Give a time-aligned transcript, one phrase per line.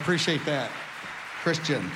[0.00, 0.70] Appreciate that,
[1.42, 1.90] Christian.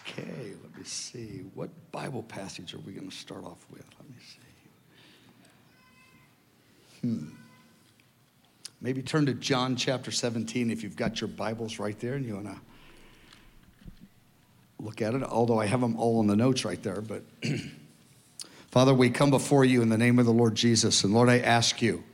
[0.00, 1.44] Okay, let me see.
[1.52, 3.84] What Bible passage are we going to start off with?
[4.00, 4.16] Let me
[7.02, 7.06] see.
[7.06, 7.28] Hmm.
[8.80, 12.34] Maybe turn to John chapter 17 if you've got your Bibles right there and you
[12.34, 12.58] want to
[14.78, 17.02] look at it, although I have them all in the notes right there.
[17.02, 17.24] But
[18.70, 21.04] Father, we come before you in the name of the Lord Jesus.
[21.04, 22.04] And Lord, I ask you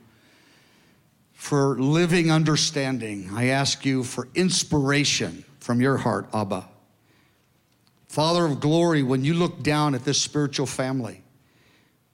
[1.35, 3.29] for living understanding.
[3.31, 6.67] I ask you for inspiration from your heart, Abba.
[8.07, 11.21] Father of glory, when you look down at this spiritual family,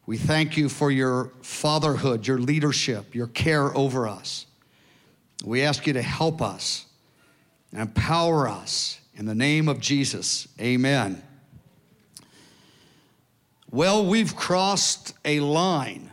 [0.05, 4.47] we thank you for your fatherhood, your leadership, your care over us.
[5.45, 6.85] We ask you to help us,
[7.71, 10.47] empower us in the name of Jesus.
[10.59, 11.21] Amen.
[13.69, 16.11] Well, we've crossed a line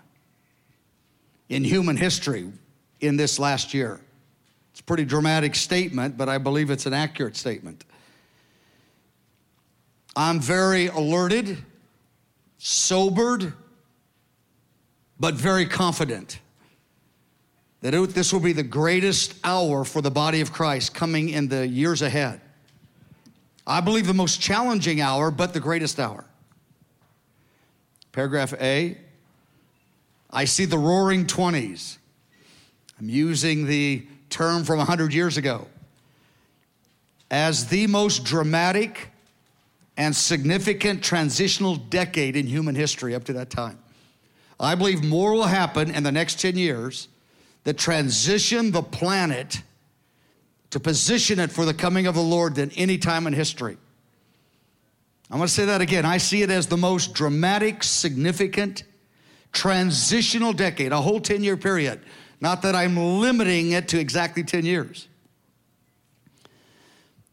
[1.49, 2.53] in human history
[3.01, 4.01] in this last year.
[4.73, 7.85] It's a pretty dramatic statement, but I believe it's an accurate statement.
[10.17, 11.59] I'm very alerted,
[12.59, 13.53] sobered,
[15.21, 16.41] but very confident
[17.81, 21.49] that it, this will be the greatest hour for the body of Christ coming in
[21.49, 22.41] the years ahead.
[23.67, 26.25] I believe the most challenging hour, but the greatest hour.
[28.13, 28.97] Paragraph A
[30.31, 31.98] I see the roaring 20s.
[32.99, 35.67] I'm using the term from 100 years ago
[37.31, 39.11] as the most dramatic
[39.97, 43.79] and significant transitional decade in human history up to that time.
[44.61, 47.09] I believe more will happen in the next 10 years
[47.65, 49.63] that transition the planet
[50.71, 53.77] to position it for the coming of the Lord than any time in history.
[55.31, 56.05] I'm to say that again.
[56.05, 58.85] I see it as the most dramatic, significant,
[59.53, 62.01] transitional decade, a whole 10 year period.
[62.41, 65.09] Not that I'm limiting it to exactly 10 years.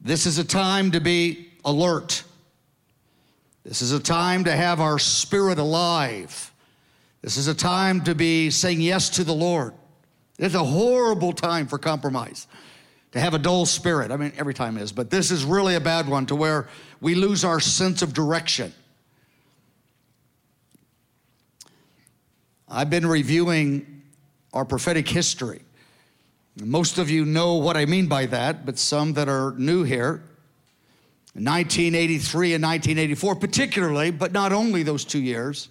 [0.01, 2.23] This is a time to be alert.
[3.63, 6.51] This is a time to have our spirit alive.
[7.21, 9.73] This is a time to be saying yes to the Lord.
[10.37, 12.45] It's a horrible time for compromise,
[13.13, 14.11] to have a dull spirit.
[14.11, 16.67] I mean, every time is, but this is really a bad one to where
[17.01, 18.73] we lose our sense of direction.
[22.67, 23.94] I've been reviewing
[24.55, 25.61] our prophetic history.
[26.63, 30.23] Most of you know what I mean by that, but some that are new here,
[31.33, 35.67] 1983 and 1984, particularly, but not only those two years,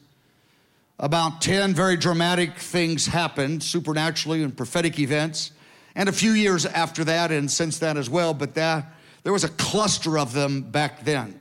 [0.98, 5.52] about 10 very dramatic things happened supernaturally and prophetic events,
[5.96, 8.84] and a few years after that and since then as well, but that,
[9.22, 11.40] there was a cluster of them back then.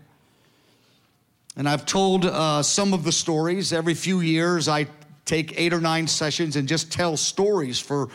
[1.57, 3.73] And I've told uh, some of the stories.
[3.73, 4.87] Every few years, I
[5.25, 8.09] take eight or nine sessions and just tell stories for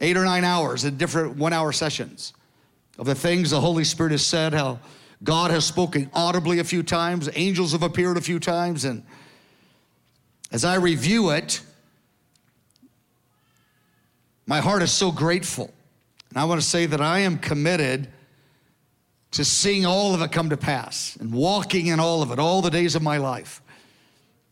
[0.00, 2.32] eight or nine hours in different one hour sessions
[2.98, 4.78] of the things the Holy Spirit has said, how
[5.22, 8.84] God has spoken audibly a few times, angels have appeared a few times.
[8.84, 9.02] And
[10.50, 11.60] as I review it,
[14.46, 15.72] my heart is so grateful.
[16.30, 18.08] And I want to say that I am committed
[19.32, 22.62] to seeing all of it come to pass and walking in all of it all
[22.62, 23.60] the days of my life.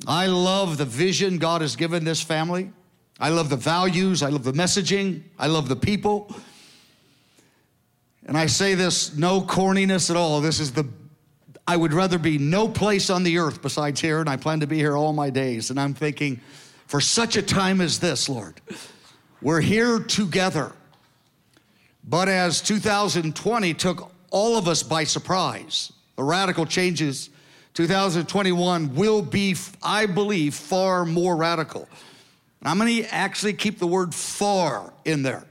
[0.07, 2.71] I love the vision God has given this family.
[3.19, 4.23] I love the values.
[4.23, 5.23] I love the messaging.
[5.39, 6.35] I love the people.
[8.27, 10.41] And I say this no corniness at all.
[10.41, 10.87] This is the,
[11.67, 14.67] I would rather be no place on the earth besides here, and I plan to
[14.67, 15.71] be here all my days.
[15.71, 16.41] And I'm thinking,
[16.87, 18.61] for such a time as this, Lord,
[19.41, 20.73] we're here together.
[22.05, 27.31] But as 2020 took all of us by surprise, the radical changes
[27.77, 31.87] 2021 will be, I believe, far more radical.
[32.63, 35.45] I'm going to actually keep the word far in there.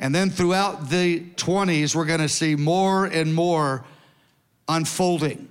[0.00, 3.84] And then throughout the 20s, we're going to see more and more
[4.68, 5.48] unfolding.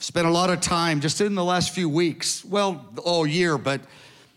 [0.00, 3.80] Spent a lot of time just in the last few weeks, well, all year, but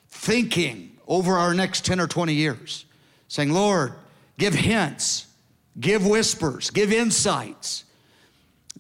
[0.10, 2.86] thinking over our next 10 or 20 years,
[3.30, 3.94] saying, Lord,
[4.38, 5.25] give hints,
[5.80, 7.86] give whispers, give insights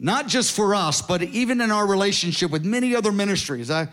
[0.01, 3.69] not just for us, but even in our relationship with many other ministries.
[3.69, 3.87] I,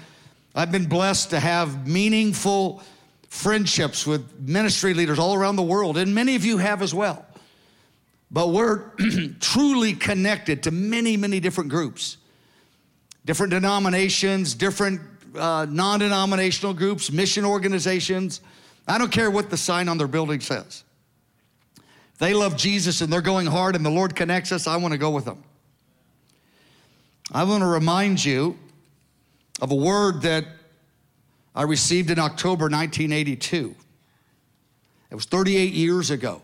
[0.55, 2.83] I've been blessed to have meaningful
[3.29, 7.27] friendships with ministry leaders all around the world, and many of you have as well.
[8.31, 8.91] But we're
[9.41, 12.17] truly connected to many, many different groups,
[13.27, 15.03] different denominations, different
[15.37, 18.41] uh, non denominational groups, mission organizations.
[18.87, 20.85] I don't care what the sign on their building says.
[22.17, 24.67] They love Jesus and they're going hard, and the Lord connects us.
[24.67, 25.45] I want to go with them.
[27.31, 28.59] I want to remind you
[29.61, 30.47] of a word that
[31.55, 33.75] I received in October 1982.
[35.11, 36.41] It was 38 years ago.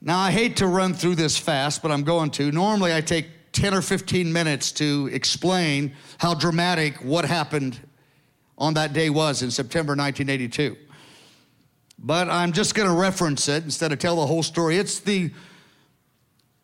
[0.00, 2.50] Now, I hate to run through this fast, but I'm going to.
[2.52, 7.78] Normally, I take 10 or 15 minutes to explain how dramatic what happened
[8.56, 10.76] on that day was in September 1982.
[11.98, 14.78] But I'm just going to reference it instead of tell the whole story.
[14.78, 15.32] It's the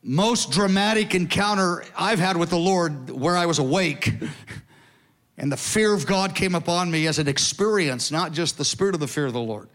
[0.05, 4.13] most dramatic encounter I've had with the Lord where I was awake.
[5.39, 8.95] and the fear of God came upon me as an experience, not just the spirit
[8.95, 9.69] of the fear of the Lord.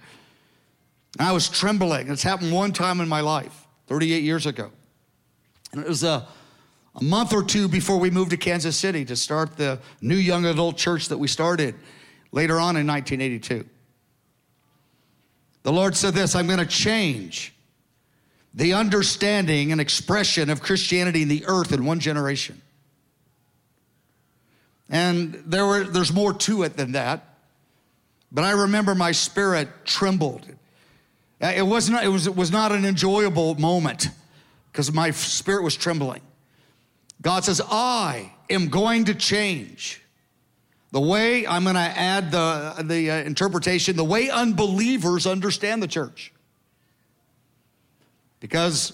[1.17, 2.09] I was trembling.
[2.09, 4.71] It's happened one time in my life, 38 years ago.
[5.71, 6.27] And it was a,
[6.95, 10.45] a month or two before we moved to Kansas City to start the new young
[10.45, 11.73] adult church that we started
[12.31, 13.65] later on in 1982.
[15.63, 17.55] The Lord said this I'm going to change
[18.59, 22.61] the understanding and expression of Christianity in the earth in one generation.
[24.89, 27.23] And there were, there's more to it than that.
[28.33, 30.45] But I remember my spirit trembled
[31.41, 34.09] uh, it was not, it was, it was not an enjoyable moment
[34.71, 36.19] because my spirit was trembling.
[37.21, 40.01] God says, I am going to change
[40.91, 45.87] the way I'm going to add the, the uh, interpretation, the way unbelievers understand the
[45.87, 46.33] church.
[48.39, 48.93] Because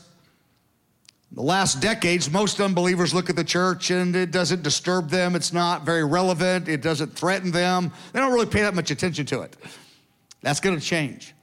[1.32, 5.36] the last decades, most unbelievers look at the church and it doesn't disturb them.
[5.36, 6.70] It's not very relevant.
[6.70, 7.92] It doesn't threaten them.
[8.14, 9.56] They don't really pay that much attention to it.
[10.42, 11.34] That's going to change.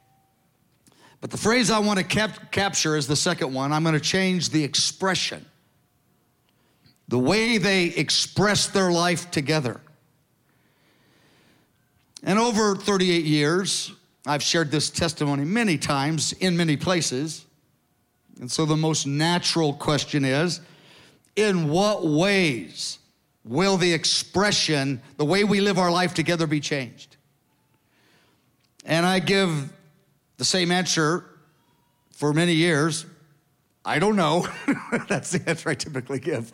[1.21, 3.73] But the phrase I want to cap- capture is the second one.
[3.73, 5.45] I'm going to change the expression,
[7.09, 9.81] the way they express their life together.
[12.25, 13.93] And over 38 years,
[14.27, 17.45] I've shared this testimony many times in many places.
[18.41, 20.61] And so the most natural question is
[21.37, 22.99] in what ways
[23.45, 27.17] will the expression, the way we live our life together, be changed?
[28.85, 29.73] And I give
[30.39, 31.25] the same answer
[32.11, 33.07] for many years.
[33.85, 34.47] I don't know.
[35.09, 36.53] That's the answer I typically give.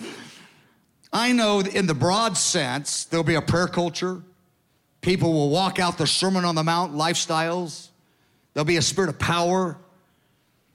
[1.13, 4.23] I know in the broad sense, there'll be a prayer culture.
[5.01, 7.89] People will walk out the Sermon on the Mount lifestyles.
[8.53, 9.79] There'll be a spirit of power.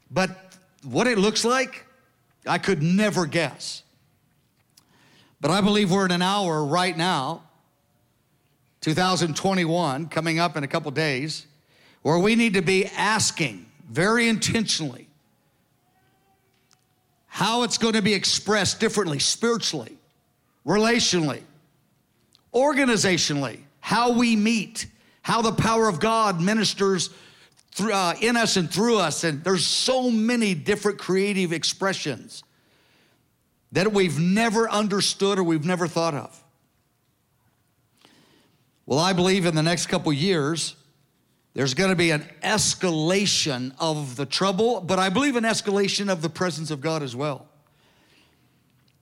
[0.09, 0.42] But
[0.83, 1.85] what it looks like,
[2.45, 3.83] I could never guess.
[5.39, 7.43] But I believe we're in an hour right now,
[8.81, 11.47] 2021, coming up in a couple days,
[12.01, 15.07] where we need to be asking very intentionally
[17.27, 19.97] how it's going to be expressed differently spiritually,
[20.65, 21.41] relationally,
[22.53, 24.87] organizationally, how we meet,
[25.23, 27.09] how the power of God ministers
[27.79, 29.23] uh, in us and through us.
[29.23, 32.43] And there's so many different creative expressions
[33.71, 36.43] that we've never understood or we've never thought of.
[38.85, 40.75] Well, I believe in the next couple years,
[41.53, 46.21] there's going to be an escalation of the trouble, but I believe an escalation of
[46.21, 47.47] the presence of God as well.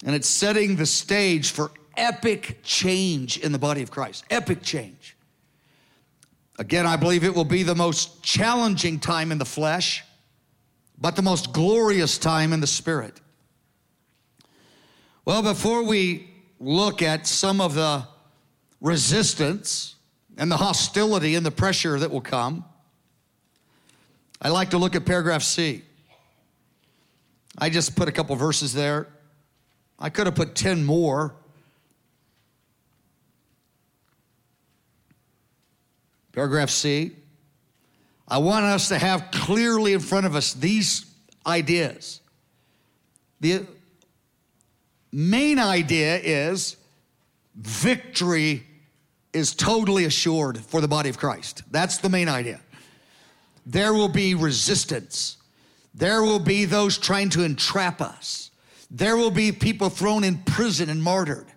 [0.05, 4.25] And it's setting the stage for epic change in the body of Christ.
[4.29, 5.15] Epic change.
[6.61, 10.03] Again, I believe it will be the most challenging time in the flesh,
[10.95, 13.19] but the most glorious time in the spirit.
[15.25, 16.29] Well, before we
[16.59, 18.05] look at some of the
[18.79, 19.95] resistance
[20.37, 22.63] and the hostility and the pressure that will come.
[24.39, 25.81] I like to look at paragraph C.
[27.57, 29.07] I just put a couple verses there.
[29.97, 31.33] I could have put 10 more.
[36.33, 37.11] Paragraph C.
[38.27, 41.05] I want us to have clearly in front of us these
[41.45, 42.21] ideas.
[43.41, 43.65] The
[45.11, 46.77] main idea is
[47.55, 48.65] victory
[49.33, 51.63] is totally assured for the body of Christ.
[51.71, 52.61] That's the main idea.
[53.65, 55.37] There will be resistance.
[55.93, 58.51] There will be those trying to entrap us.
[58.89, 61.47] There will be people thrown in prison and martyred.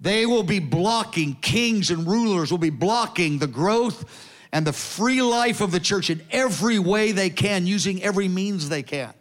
[0.00, 4.04] They will be blocking, kings and rulers will be blocking the growth
[4.52, 8.68] and the free life of the church in every way they can, using every means
[8.68, 9.12] they can.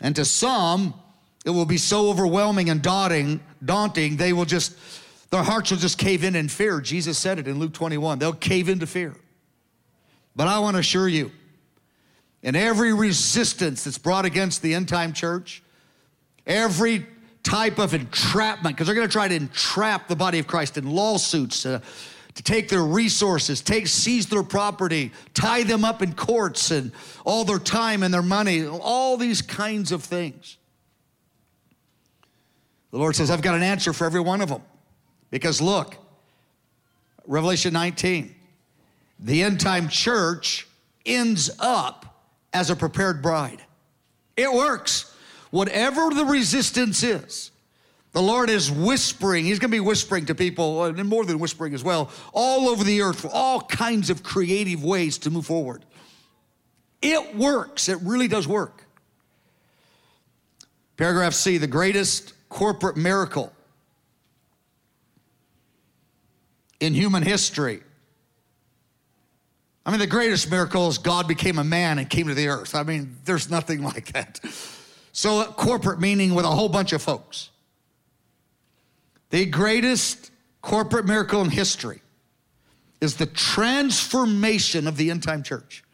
[0.00, 0.94] And to some,
[1.44, 4.76] it will be so overwhelming and daunting, daunting, they will just
[5.30, 6.80] their hearts will just cave in in fear.
[6.82, 8.18] Jesus said it in Luke 21.
[8.18, 9.16] They'll cave into fear.
[10.36, 11.30] But I want to assure you,
[12.42, 15.62] in every resistance that's brought against the end time church,
[16.46, 17.06] every
[17.42, 20.88] type of entrapment, because they're going to try to entrap the body of Christ in
[20.90, 21.80] lawsuits uh,
[22.34, 26.92] to take their resources, take seize their property, tie them up in courts and
[27.24, 30.56] all their time and their money, all these kinds of things.
[32.90, 34.62] The Lord says, I've got an answer for every one of them.
[35.30, 35.96] Because look,
[37.26, 38.34] Revelation 19,
[39.18, 40.66] the end time church
[41.06, 43.62] ends up as a prepared bride.
[44.36, 45.11] It works.
[45.52, 47.50] Whatever the resistance is,
[48.12, 49.44] the Lord is whispering.
[49.44, 52.82] He's going to be whispering to people, and more than whispering as well, all over
[52.82, 55.84] the earth for all kinds of creative ways to move forward.
[57.02, 57.90] It works.
[57.90, 58.84] It really does work.
[60.96, 63.52] Paragraph C the greatest corporate miracle
[66.80, 67.82] in human history.
[69.84, 72.74] I mean, the greatest miracle is God became a man and came to the earth.
[72.74, 74.40] I mean, there's nothing like that.
[75.12, 77.50] So, uh, corporate meaning with a whole bunch of folks.
[79.30, 80.30] The greatest
[80.62, 82.00] corporate miracle in history
[83.00, 85.84] is the transformation of the end time church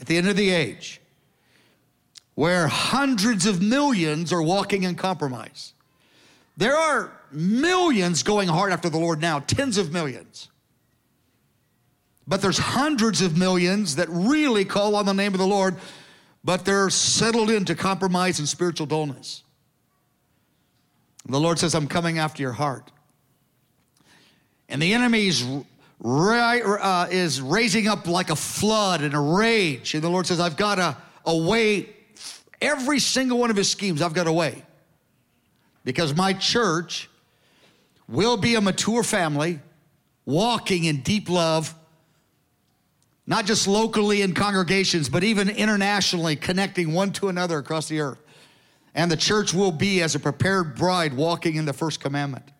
[0.00, 1.00] at the end of the age,
[2.34, 5.74] where hundreds of millions are walking in compromise.
[6.56, 10.48] There are millions going hard after the Lord now, tens of millions.
[12.26, 15.76] But there's hundreds of millions that really call on the name of the Lord,
[16.44, 19.42] but they're settled into compromise and spiritual dullness.
[21.26, 22.90] The Lord says, I'm coming after your heart.
[24.68, 25.44] And the enemy's
[26.00, 29.94] right, uh, is raising up like a flood and a rage.
[29.94, 31.90] And the Lord says, I've got a, a way,
[32.60, 34.64] every single one of his schemes, I've got a way.
[35.84, 37.08] Because my church
[38.08, 39.60] will be a mature family
[40.24, 41.74] walking in deep love
[43.26, 48.18] not just locally in congregations, but even internationally, connecting one to another across the earth.
[48.94, 52.50] And the church will be as a prepared bride walking in the first commandment.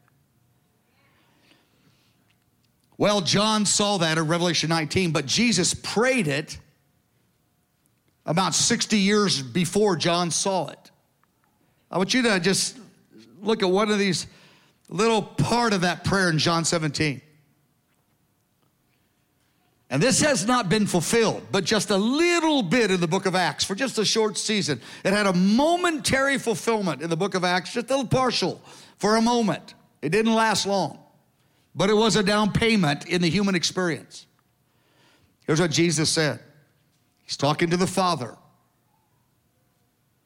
[2.97, 6.59] Well, John saw that in Revelation 19, but Jesus prayed it
[8.25, 10.90] about 60 years before John saw it.
[11.90, 12.78] I want you to just
[13.40, 14.26] look at one of these
[14.88, 17.21] little part of that prayer in John 17.
[19.92, 23.34] And this has not been fulfilled, but just a little bit in the book of
[23.34, 24.80] Acts for just a short season.
[25.04, 28.62] It had a momentary fulfillment in the book of Acts, just a little partial
[28.96, 29.75] for a moment.
[30.00, 30.99] It didn't last long,
[31.75, 34.25] but it was a down payment in the human experience.
[35.46, 36.40] Here's what Jesus said
[37.25, 38.34] He's talking to the Father.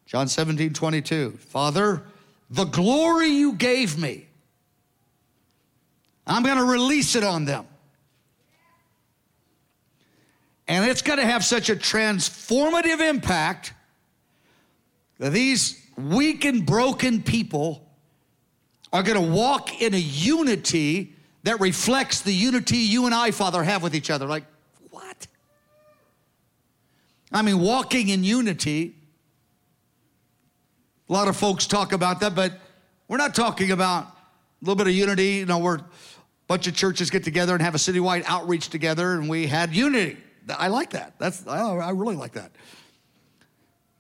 [0.06, 1.38] John 17, 22.
[1.40, 2.04] Father,
[2.50, 4.28] the glory you gave me,
[6.25, 7.66] I'm going to release it on them.
[10.68, 13.73] And it's going to have such a transformative impact
[15.18, 17.88] that these weak and broken people
[18.92, 23.62] are going to walk in a unity that reflects the unity you and I, Father,
[23.62, 24.26] have with each other.
[24.26, 24.44] Like,
[24.90, 25.26] what?
[27.32, 28.96] I mean, walking in unity.
[31.08, 32.58] A lot of folks talk about that, but
[33.06, 34.11] we're not talking about a
[34.62, 35.35] little bit of unity.
[35.35, 35.85] You know, we're a
[36.49, 40.16] bunch of churches get together and have a citywide outreach together, and we had unity.
[40.49, 41.19] I like that.
[41.19, 42.53] That's I really like that.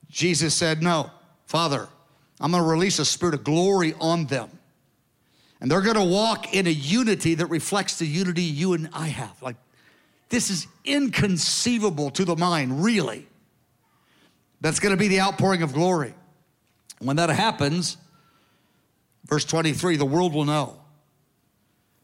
[0.08, 1.10] Jesus said, "No,
[1.46, 1.88] Father,
[2.40, 4.50] I'm going to release a spirit of glory on them.
[5.60, 9.08] And they're going to walk in a unity that reflects the unity you and I
[9.08, 9.40] have.
[9.40, 9.56] Like
[10.28, 13.26] this is inconceivable to the mind, really.
[14.60, 16.14] That's going to be the outpouring of glory.
[16.98, 17.96] When that happens,
[19.26, 20.80] verse 23, the world will know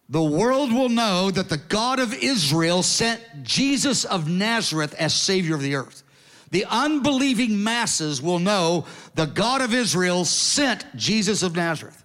[0.08, 5.54] the world will know that the God of Israel sent Jesus of Nazareth as Savior
[5.54, 6.02] of the earth.
[6.50, 12.04] The unbelieving masses will know the God of Israel sent Jesus of Nazareth.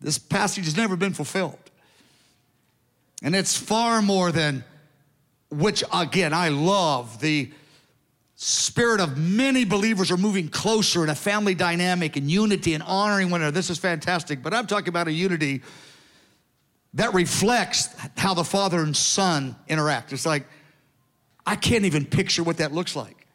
[0.00, 1.58] This passage has never been fulfilled.
[3.22, 4.62] And it's far more than,
[5.50, 7.50] which again, I love the
[8.36, 13.30] spirit of many believers are moving closer in a family dynamic and unity and honoring
[13.30, 13.54] one another.
[13.54, 14.42] This is fantastic.
[14.42, 15.62] But I'm talking about a unity
[16.94, 20.12] that reflects how the father and son interact.
[20.12, 20.46] It's like,
[21.46, 23.26] I can't even picture what that looks like.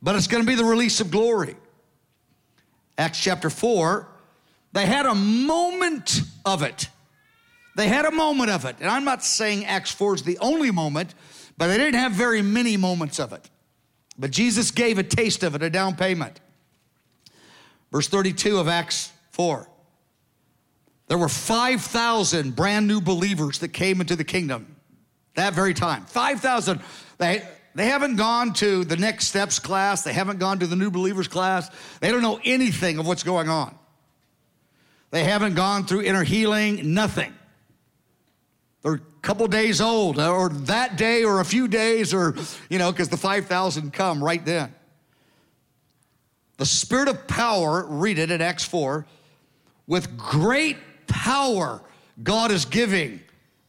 [0.00, 1.56] But it's going to be the release of glory.
[2.96, 4.06] Acts chapter 4,
[4.72, 6.88] they had a moment of it.
[7.76, 8.76] They had a moment of it.
[8.80, 11.14] And I'm not saying Acts 4 is the only moment,
[11.56, 13.48] but they didn't have very many moments of it.
[14.20, 16.38] But Jesus gave a taste of it, a down payment.
[17.90, 19.66] Verse 32 of Acts 4.
[21.08, 24.76] There were 5,000 brand new believers that came into the kingdom
[25.34, 26.04] that very time.
[26.04, 26.80] 5,000.
[27.18, 27.42] They,
[27.74, 31.28] they haven't gone to the next steps class, they haven't gone to the new believers
[31.28, 33.74] class, they don't know anything of what's going on.
[35.10, 37.32] They haven't gone through inner healing, nothing.
[38.82, 42.34] They're couple days old, uh, or that day, or a few days, or,
[42.68, 44.74] you know, because the 5,000 come right then.
[46.56, 49.06] The spirit of power, read it in Acts 4,
[49.86, 51.82] with great power
[52.22, 53.20] God is giving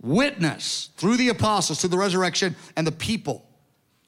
[0.02, 3.46] witness through the apostles to the resurrection and the people.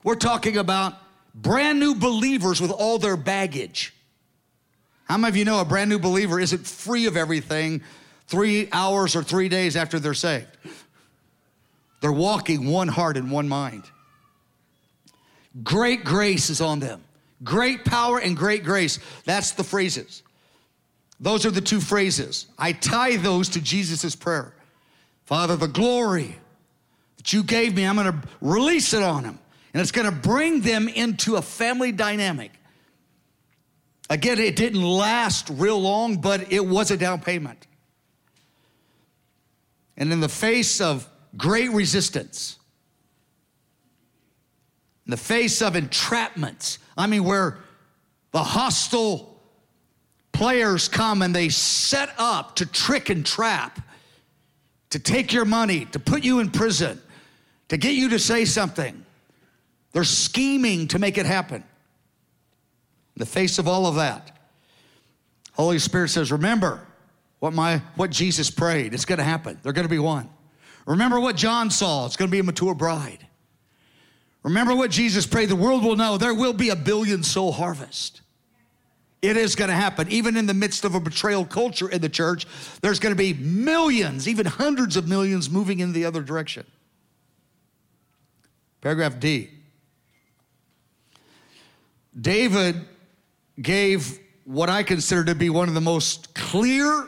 [0.03, 0.95] We're talking about
[1.33, 3.93] brand new believers with all their baggage.
[5.05, 7.81] How many of you know a brand new believer isn't free of everything
[8.27, 10.47] three hours or three days after they're saved?
[12.03, 13.85] They're walking one heart and one mind.
[15.63, 17.01] Great grace is on them.
[17.45, 18.99] Great power and great grace.
[19.23, 20.21] That's the phrases.
[21.21, 22.47] Those are the two phrases.
[22.59, 24.53] I tie those to Jesus' prayer.
[25.23, 26.35] Father, the glory
[27.15, 29.39] that you gave me, I'm going to release it on them.
[29.73, 32.51] And it's going to bring them into a family dynamic.
[34.09, 37.65] Again, it didn't last real long, but it was a down payment.
[39.95, 42.57] And in the face of great resistance,
[45.05, 47.57] in the face of entrapments, I mean, where
[48.31, 49.37] the hostile
[50.31, 53.79] players come and they set up to trick and trap,
[54.91, 57.01] to take your money, to put you in prison,
[57.69, 59.05] to get you to say something.
[59.91, 61.63] They're scheming to make it happen.
[63.15, 64.31] In the face of all of that,
[65.53, 66.85] Holy Spirit says, Remember
[67.39, 68.93] what, my, what Jesus prayed.
[68.93, 69.59] It's going to happen.
[69.61, 70.29] They're going to be one.
[70.85, 72.05] Remember what John saw.
[72.05, 73.25] It's going to be a mature bride.
[74.43, 75.49] Remember what Jesus prayed.
[75.49, 78.21] The world will know there will be a billion soul harvest.
[79.21, 80.09] It is going to happen.
[80.09, 82.45] Even in the midst of a betrayal culture in the church,
[82.81, 86.65] there's going to be millions, even hundreds of millions moving in the other direction.
[88.81, 89.49] Paragraph D.
[92.19, 92.81] David
[93.61, 97.07] gave what I consider to be one of the most clear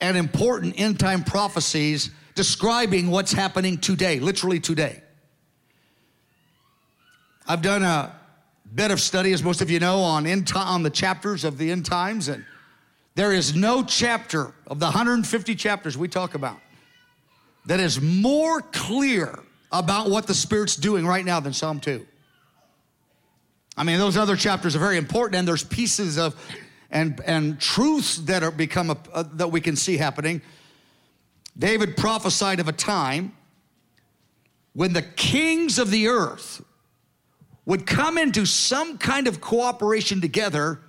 [0.00, 5.02] and important end time prophecies describing what's happening today, literally today.
[7.48, 8.14] I've done a
[8.72, 11.72] bit of study, as most of you know, on, end on the chapters of the
[11.72, 12.44] end times, and
[13.14, 16.58] there is no chapter of the 150 chapters we talk about
[17.64, 19.38] that is more clear
[19.72, 22.06] about what the Spirit's doing right now than Psalm 2.
[23.76, 26.34] I mean, those other chapters are very important, and there's pieces of
[26.90, 30.40] and and truths that are become a, uh, that we can see happening.
[31.58, 33.32] David prophesied of a time
[34.72, 36.62] when the kings of the earth
[37.64, 40.80] would come into some kind of cooperation together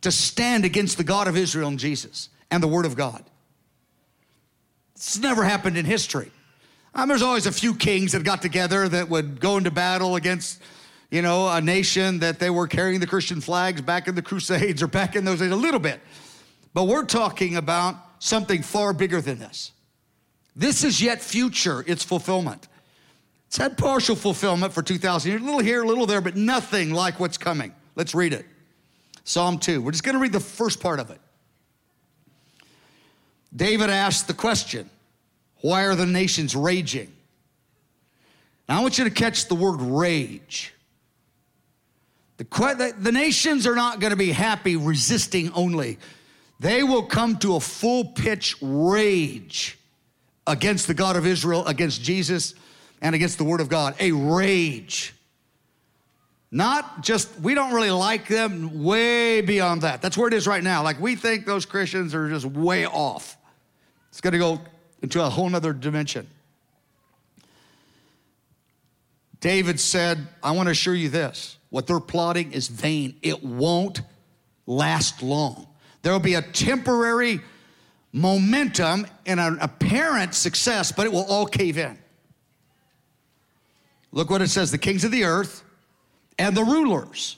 [0.00, 3.24] to stand against the God of Israel and Jesus and the Word of God.
[4.94, 6.30] This never happened in history.
[6.94, 10.62] Um, there's always a few kings that got together that would go into battle against
[11.10, 14.82] you know, a nation that they were carrying the Christian flags back in the Crusades
[14.82, 16.00] or back in those days, a little bit.
[16.72, 19.70] But we're talking about something far bigger than this.
[20.56, 22.68] This is yet future, it's fulfillment.
[23.48, 26.92] It's had partial fulfillment for 2,000 years, a little here, a little there, but nothing
[26.92, 27.72] like what's coming.
[27.94, 28.46] Let's read it.
[29.24, 29.80] Psalm 2.
[29.80, 31.20] We're just going to read the first part of it.
[33.54, 34.90] David asked the question
[35.60, 37.12] Why are the nations raging?
[38.68, 40.72] Now, I want you to catch the word rage.
[42.38, 45.98] The, the nations are not going to be happy resisting only.
[46.58, 49.78] They will come to a full pitch rage
[50.46, 52.54] against the God of Israel, against Jesus,
[53.00, 53.94] and against the Word of God.
[54.00, 55.14] A rage.
[56.50, 60.00] Not just, we don't really like them, way beyond that.
[60.00, 60.82] That's where it is right now.
[60.84, 63.36] Like we think those Christians are just way off.
[64.10, 64.60] It's to go
[65.02, 66.28] into a whole nother dimension.
[69.40, 73.16] David said, I want to assure you this what they're plotting is vain.
[73.20, 74.00] It won't
[74.64, 75.66] last long.
[76.02, 77.40] There will be a temporary
[78.14, 81.98] momentum and an apparent success, but it will all cave in.
[84.12, 85.64] Look what it says the kings of the earth
[86.38, 87.36] and the rulers.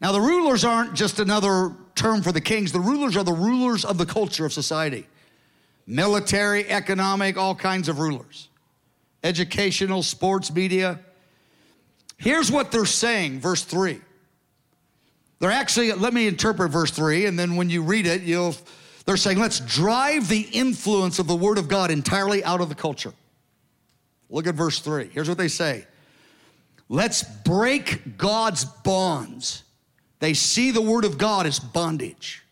[0.00, 3.84] Now, the rulers aren't just another term for the kings, the rulers are the rulers
[3.84, 5.06] of the culture of society
[5.88, 8.48] military, economic, all kinds of rulers,
[9.22, 10.98] educational, sports, media.
[12.16, 14.00] Here's what they're saying, verse 3.
[15.38, 18.56] They're actually, let me interpret verse 3, and then when you read it, you'll,
[19.06, 22.74] they're saying, let's drive the influence of the Word of God entirely out of the
[22.74, 23.14] culture.
[24.28, 25.10] Look at verse 3.
[25.12, 25.86] Here's what they say
[26.88, 29.62] Let's break God's bonds.
[30.18, 32.42] They see the Word of God as bondage.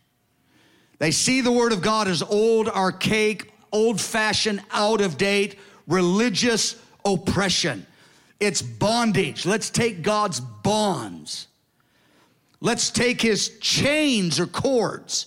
[0.99, 6.81] They see the Word of God as old, archaic, old fashioned, out of date, religious
[7.05, 7.87] oppression.
[8.39, 9.45] It's bondage.
[9.45, 11.49] Let's take God's bonds.
[12.61, 15.27] Let's take his chains or cords.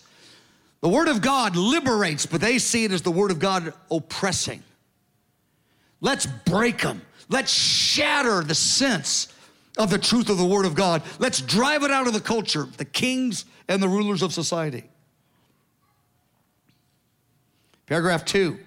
[0.88, 4.64] The word of God liberates, but they see it as the word of God oppressing.
[6.00, 7.02] Let's break them.
[7.28, 9.28] Let's shatter the sense
[9.78, 11.04] of the truth of the word of God.
[11.20, 14.86] Let's drive it out of the culture, the kings and the rulers of society.
[17.86, 18.58] Paragraph two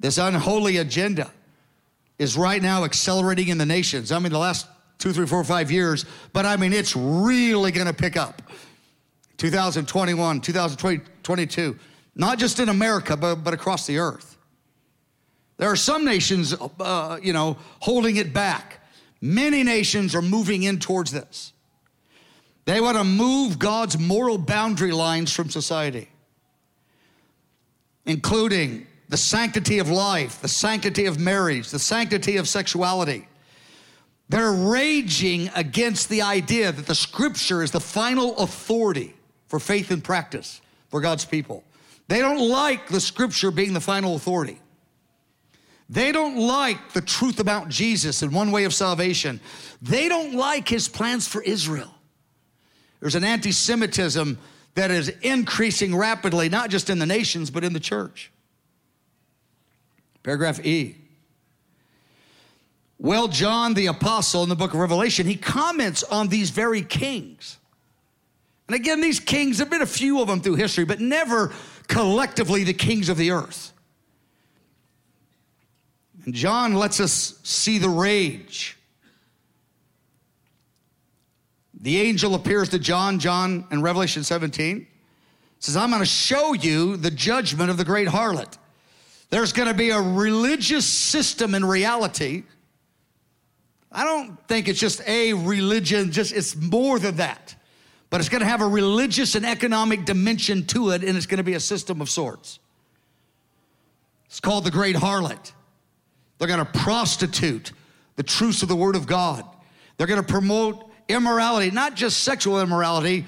[0.00, 1.30] This unholy agenda
[2.18, 4.12] is right now accelerating in the nations.
[4.12, 4.66] I mean, the last
[4.98, 8.42] two, three, four, five years, but I mean, it's really going to pick up.
[9.40, 11.78] 2021, 2022,
[12.14, 14.36] not just in America, but, but across the earth.
[15.56, 18.86] There are some nations, uh, you know, holding it back.
[19.22, 21.54] Many nations are moving in towards this.
[22.66, 26.10] They want to move God's moral boundary lines from society,
[28.04, 33.26] including the sanctity of life, the sanctity of marriage, the sanctity of sexuality.
[34.28, 39.14] They're raging against the idea that the scripture is the final authority
[39.50, 40.60] for faith and practice
[40.90, 41.64] for God's people.
[42.06, 44.60] They don't like the scripture being the final authority.
[45.88, 49.40] They don't like the truth about Jesus and one way of salvation.
[49.82, 51.92] They don't like his plans for Israel.
[53.00, 54.38] There's an anti Semitism
[54.74, 58.30] that is increasing rapidly, not just in the nations, but in the church.
[60.22, 60.96] Paragraph E.
[62.98, 67.56] Well, John the Apostle in the book of Revelation, he comments on these very kings.
[68.70, 71.52] And again, these kings, there have been a few of them through history, but never
[71.88, 73.72] collectively the kings of the earth.
[76.24, 78.78] And John lets us see the rage.
[81.80, 84.86] The angel appears to John, John in Revelation 17
[85.58, 88.56] says, I'm going to show you the judgment of the great harlot.
[89.30, 92.44] There's going to be a religious system in reality.
[93.90, 97.56] I don't think it's just a religion, just it's more than that.
[98.10, 101.38] But it's going to have a religious and economic dimension to it, and it's going
[101.38, 102.58] to be a system of sorts.
[104.26, 105.52] It's called the Great Harlot.
[106.38, 107.72] They're going to prostitute
[108.16, 109.44] the truths of the Word of God.
[109.96, 113.26] They're going to promote immorality, not just sexual immorality,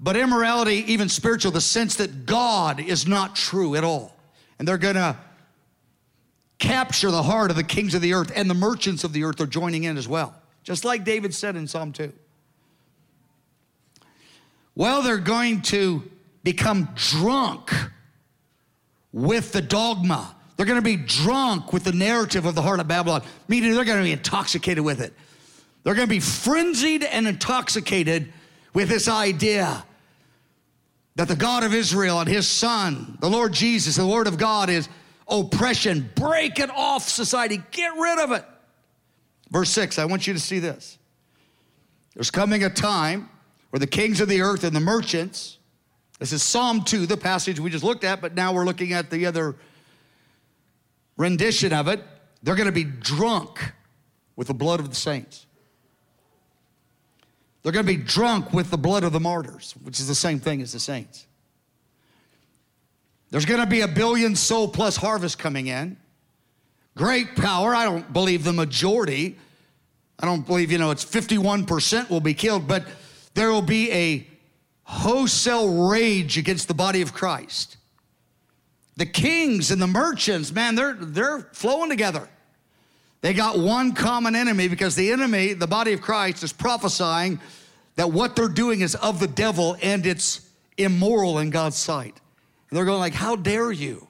[0.00, 4.16] but immorality, even spiritual, the sense that God is not true at all.
[4.58, 5.16] And they're going to
[6.58, 9.40] capture the heart of the kings of the earth, and the merchants of the earth
[9.40, 12.12] are joining in as well, just like David said in Psalm 2.
[14.78, 16.10] Well, they're going to
[16.42, 17.70] become drunk
[19.12, 22.88] with the dogma they're going to be drunk with the narrative of the heart of
[22.88, 25.14] Babylon, meaning they're going to be intoxicated with it.
[25.84, 28.32] They're going to be frenzied and intoxicated
[28.74, 29.84] with this idea
[31.14, 34.68] that the God of Israel and his son, the Lord Jesus, the Word of God
[34.68, 34.88] is
[35.28, 36.10] oppression.
[36.16, 37.62] Break it off, society.
[37.70, 38.44] Get rid of it.
[39.52, 40.98] Verse 6, I want you to see this.
[42.14, 43.30] There's coming a time
[43.70, 45.58] where the kings of the earth and the merchants,
[46.18, 49.10] this is Psalm 2, the passage we just looked at, but now we're looking at
[49.10, 49.56] the other
[51.16, 52.02] rendition of it,
[52.42, 53.72] they're going to be drunk
[54.36, 55.46] with the blood of the saints.
[57.62, 60.38] They're going to be drunk with the blood of the martyrs, which is the same
[60.38, 61.26] thing as the saints.
[63.30, 65.96] There's going to be a billion soul plus harvest coming in.
[66.96, 67.74] Great power.
[67.74, 69.36] I don't believe the majority.
[70.18, 72.84] I don't believe, you know, it's 51% will be killed, but
[73.38, 74.26] there will be a
[74.82, 77.78] wholesale rage against the body of Christ
[78.98, 82.28] the kings and the merchants, man, they're, they're flowing together.
[83.20, 87.38] They got one common enemy because the enemy, the body of Christ, is prophesying
[87.94, 90.40] that what they're doing is of the devil and it's
[90.76, 92.20] immoral in God's sight.
[92.70, 94.08] And they're going like, how dare you?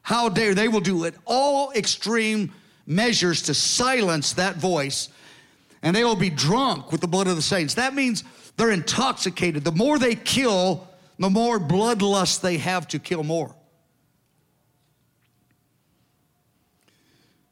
[0.00, 2.50] How dare they will do it all extreme
[2.86, 5.10] measures to silence that voice
[5.82, 7.74] and they will be drunk with the blood of the saints.
[7.74, 8.24] That means
[8.56, 9.64] they're intoxicated.
[9.64, 10.88] The more they kill,
[11.18, 13.54] the more bloodlust they have to kill more.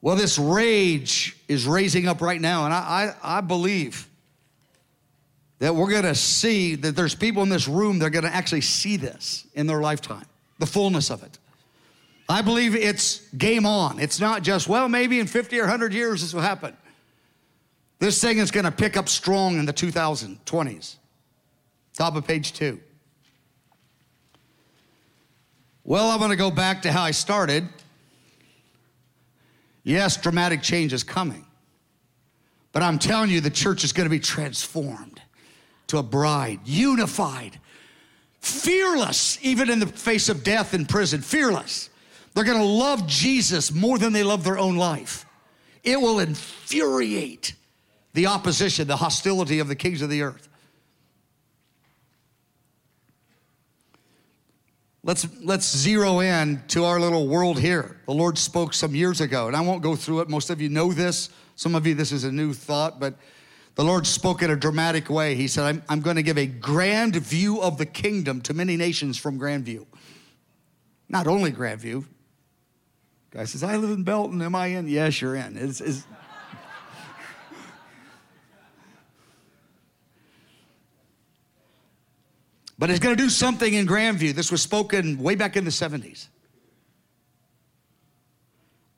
[0.01, 4.09] Well, this rage is raising up right now, and I, I, I believe
[5.61, 8.97] that we're to see that there's people in this room that are to actually see
[8.97, 10.27] this in their lifetime,
[10.59, 11.38] the fullness of it.
[12.29, 14.01] I believe it's game on.
[14.01, 16.77] It's not just, well, maybe in 50 or 100 years this will happen.
[18.03, 20.97] This thing is going to pick up strong in the 2020s.
[21.97, 22.81] Top of page two.
[25.85, 27.69] Well, I'm going to go back to how I started.
[29.85, 31.47] Yes, dramatic change is coming.
[32.73, 35.23] But I'm telling you, the church is going to be transformed
[35.87, 37.61] to a bride, unified,
[38.41, 41.88] fearless, even in the face of death in prison, fearless.
[42.35, 45.25] They're going to love Jesus more than they love their own life.
[45.85, 47.55] It will infuriate
[48.14, 50.48] the opposition, the hostility of the kings of the earth.
[55.05, 58.01] Let's, let's zero in to our little world here.
[58.07, 60.29] The Lord spoke some years ago, and I won't go through it.
[60.29, 61.29] Most of you know this.
[61.57, 63.14] Some of you, this is a new thought, but
[63.75, 65.35] the Lord spoke in a dramatic way.
[65.35, 68.77] He said, I'm, I'm going to give a grand view of the kingdom to many
[68.77, 69.87] nations from Grandview.
[71.09, 72.05] Not only Grandview,
[73.33, 74.42] Guy says, I live in Belton.
[74.42, 74.87] Am I in?
[74.88, 75.57] Yes, you're in.
[75.57, 76.07] It's, it's...
[82.83, 84.35] but it's going to do something in Grandview.
[84.35, 86.27] This was spoken way back in the 70s.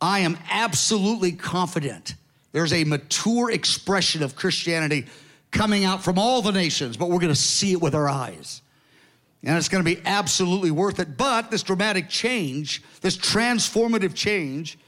[0.00, 2.14] I am absolutely confident
[2.52, 5.04] there's a mature expression of Christianity
[5.50, 8.62] coming out from all the nations, but we're going to see it with our eyes.
[9.42, 11.18] And it's going to be absolutely worth it.
[11.18, 14.78] But this dramatic change, this transformative change,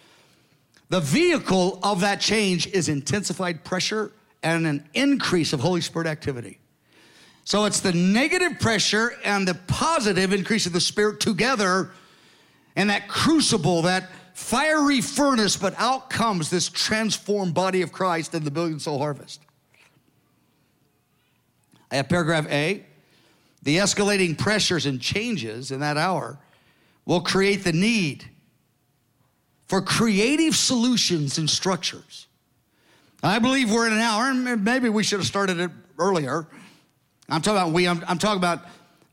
[0.88, 6.60] the vehicle of that change is intensified pressure and an increase of Holy Spirit activity.
[7.46, 11.92] So it's the negative pressure and the positive increase of the Spirit together,
[12.74, 18.42] and that crucible, that fiery furnace, but out comes this transformed body of Christ in
[18.42, 19.40] the billion soul harvest.
[21.88, 22.84] I have paragraph A.
[23.62, 26.40] The escalating pressures and changes in that hour
[27.04, 28.24] will create the need
[29.68, 32.26] for creative solutions and structures.
[33.22, 36.48] I believe we're in an hour, and maybe we should have started it earlier.
[37.28, 38.62] I'm talking about we, I'm, I'm talking about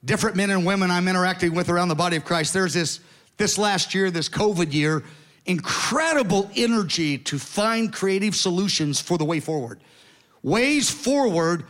[0.06, 2.54] different men and women I'm interacting with around the body of Christ.
[2.54, 2.99] There's this,
[3.38, 5.04] this last year, this COVID year,
[5.45, 9.82] incredible energy to find creative solutions for the way forward.
[10.41, 11.65] Ways forward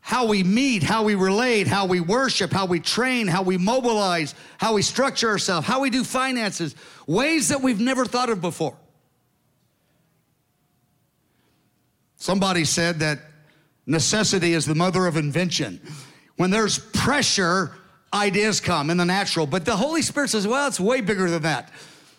[0.00, 4.34] how we meet, how we relate, how we worship, how we train, how we mobilize,
[4.58, 6.74] how we structure ourselves, how we do finances,
[7.06, 8.76] ways that we've never thought of before.
[12.16, 13.18] Somebody said that
[13.86, 15.80] necessity is the mother of invention.
[16.36, 17.72] When there's pressure,
[18.12, 21.42] ideas come in the natural, but the Holy Spirit says, well, it's way bigger than
[21.42, 21.70] that.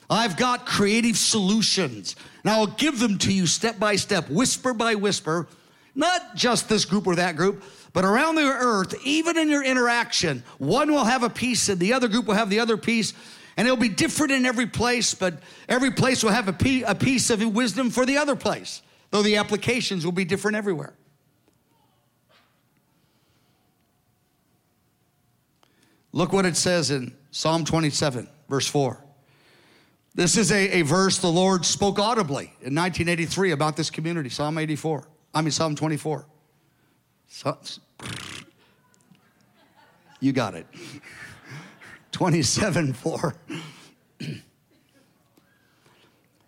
[0.10, 4.96] I've got creative solutions, and I'll give them to you step by step, whisper by
[4.96, 5.48] whisper
[5.96, 10.44] not just this group or that group, but around the earth, even in your interaction,
[10.58, 13.14] one will have a piece and the other group will have the other piece.
[13.58, 15.36] And it'll be different in every place, but
[15.68, 16.54] every place will have a
[16.96, 20.94] piece of wisdom for the other place, though the applications will be different everywhere.
[26.14, 29.02] Look what it says in Psalm 27, verse 4.
[30.14, 34.58] This is a, a verse the Lord spoke audibly in 1983 about this community, Psalm
[34.58, 35.08] 84.
[35.34, 36.26] I mean, Psalm 24.
[37.30, 37.58] So,
[40.20, 40.68] you got it.
[42.12, 43.36] 27 4.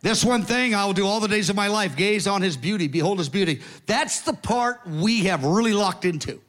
[0.02, 2.58] this one thing I will do all the days of my life gaze on his
[2.58, 3.62] beauty, behold his beauty.
[3.86, 6.42] That's the part we have really locked into.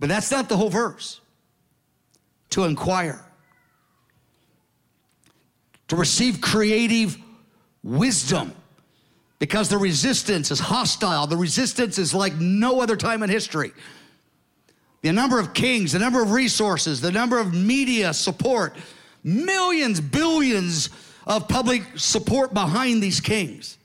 [0.00, 1.20] But that's not the whole verse.
[2.50, 3.24] To inquire,
[5.88, 7.18] to receive creative
[7.82, 8.52] wisdom
[9.38, 11.26] because the resistance is hostile.
[11.26, 13.72] The resistance is like no other time in history.
[15.02, 18.74] The number of kings, the number of resources, the number of media support,
[19.22, 20.88] millions, billions
[21.26, 23.76] of public support behind these kings.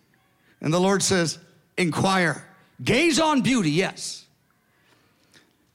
[0.62, 1.40] And the Lord says,
[1.78, 2.46] inquire,
[2.84, 4.26] gaze on beauty, yes.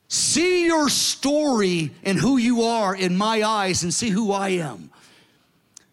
[0.08, 4.90] See your story and who you are in my eyes and see who I am.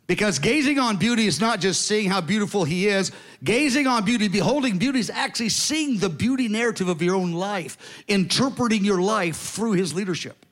[0.08, 3.13] Because gazing on beauty is not just seeing how beautiful he is,
[3.45, 7.78] gazing on beauty, beholding beauty is actually seeing the beauty narrative of your own life,
[8.10, 10.45] interpreting your life through his leadership.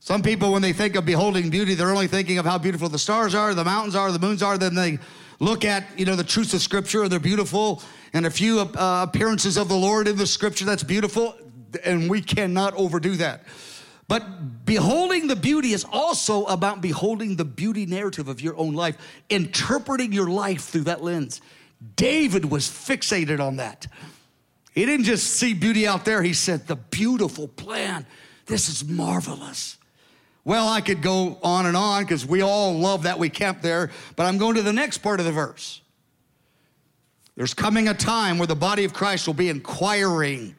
[0.00, 2.98] Some people, when they think of beholding beauty, they're only thinking of how beautiful the
[2.98, 4.56] stars are, the mountains are, the moons are.
[4.56, 4.98] Then they
[5.38, 7.82] look at, you know, the truths of Scripture, and they're beautiful,
[8.14, 11.36] and a few uh, appearances of the Lord in the Scripture that's beautiful,
[11.84, 13.44] and we cannot overdo that.
[14.08, 18.96] But beholding the beauty is also about beholding the beauty narrative of your own life,
[19.28, 21.42] interpreting your life through that lens.
[21.94, 23.86] David was fixated on that.
[24.72, 28.06] He didn't just see beauty out there, he said, The beautiful plan.
[28.46, 29.76] This is marvelous.
[30.44, 33.90] Well, I could go on and on because we all love that we camped there,
[34.16, 35.82] but I'm going to the next part of the verse.
[37.36, 40.56] There's coming a time where the body of Christ will be inquiring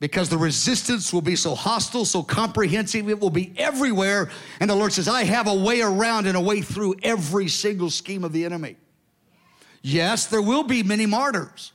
[0.00, 4.30] because the resistance will be so hostile, so comprehensive, it will be everywhere.
[4.58, 7.90] And the Lord says, I have a way around and a way through every single
[7.90, 8.76] scheme of the enemy.
[9.82, 11.72] Yes, there will be many martyrs.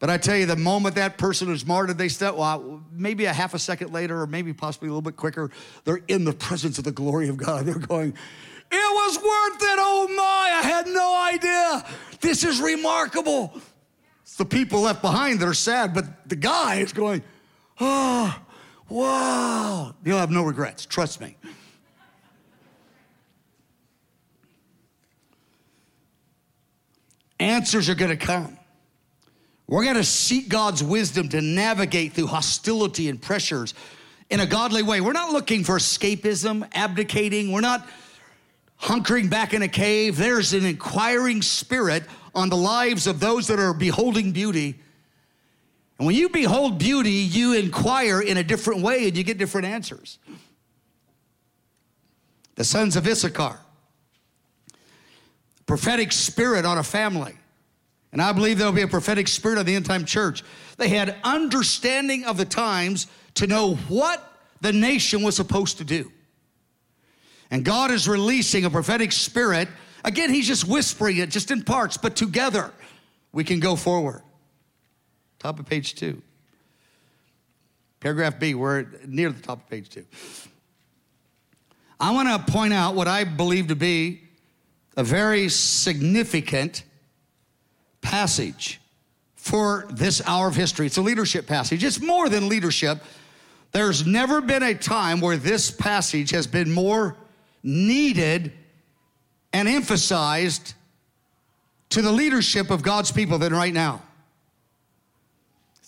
[0.00, 3.32] But I tell you, the moment that person is martyred, they step, well, maybe a
[3.32, 5.48] half a second later, or maybe possibly a little bit quicker,
[5.84, 7.66] they're in the presence of the glory of God.
[7.66, 9.78] They're going, It was worth it.
[9.78, 11.84] Oh my, I had no idea.
[12.20, 13.52] This is remarkable.
[14.22, 17.22] It's the people left behind that are sad, but the guy is going,
[18.94, 19.94] Oh, wow.
[20.04, 21.36] You'll have no regrets, trust me.
[27.40, 28.56] Answers are going to come.
[29.66, 33.74] We're going to seek God's wisdom to navigate through hostility and pressures
[34.30, 35.00] in a godly way.
[35.00, 37.50] We're not looking for escapism, abdicating.
[37.50, 37.88] We're not
[38.80, 40.18] hunkering back in a cave.
[40.18, 44.78] There's an inquiring spirit on the lives of those that are beholding beauty.
[46.02, 49.68] And when you behold beauty, you inquire in a different way and you get different
[49.68, 50.18] answers.
[52.56, 53.56] The sons of Issachar,
[55.64, 57.34] prophetic spirit on a family.
[58.10, 60.42] And I believe there'll be a prophetic spirit of the end time church.
[60.76, 64.28] They had understanding of the times to know what
[64.60, 66.10] the nation was supposed to do.
[67.48, 69.68] And God is releasing a prophetic spirit.
[70.04, 72.72] Again, He's just whispering it, just in parts, but together
[73.30, 74.22] we can go forward.
[75.42, 76.22] Top of page two.
[77.98, 80.06] Paragraph B, we're near the top of page two.
[81.98, 84.20] I want to point out what I believe to be
[84.96, 86.84] a very significant
[88.02, 88.80] passage
[89.34, 90.86] for this hour of history.
[90.86, 91.82] It's a leadership passage.
[91.82, 93.02] It's more than leadership.
[93.72, 97.16] There's never been a time where this passage has been more
[97.64, 98.52] needed
[99.52, 100.74] and emphasized
[101.90, 104.02] to the leadership of God's people than right now.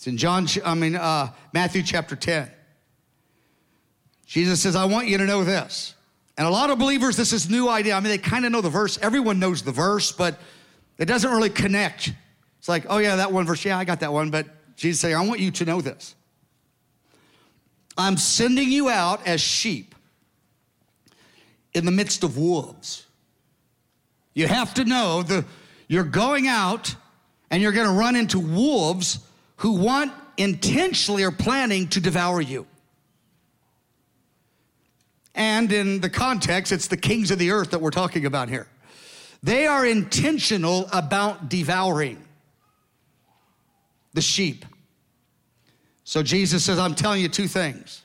[0.05, 2.47] It's in John, I mean, uh, Matthew chapter 10.
[4.27, 5.95] Jesus says, I want you to know this.
[6.37, 7.95] And a lot of believers, this is new idea.
[7.95, 8.99] I mean, they kind of know the verse.
[9.01, 10.39] Everyone knows the verse, but
[10.99, 12.13] it doesn't really connect.
[12.59, 13.65] It's like, oh, yeah, that one verse.
[13.65, 14.29] Yeah, I got that one.
[14.29, 16.13] But Jesus saying, I want you to know this.
[17.97, 19.95] I'm sending you out as sheep
[21.73, 23.07] in the midst of wolves.
[24.35, 25.45] You have to know the,
[25.87, 26.95] you're going out
[27.49, 29.24] and you're going to run into wolves
[29.57, 32.67] who want intentionally are planning to devour you.
[35.33, 38.67] And in the context, it's the kings of the earth that we're talking about here.
[39.43, 42.23] They are intentional about devouring
[44.13, 44.65] the sheep.
[46.03, 48.03] So Jesus says, I'm telling you two things.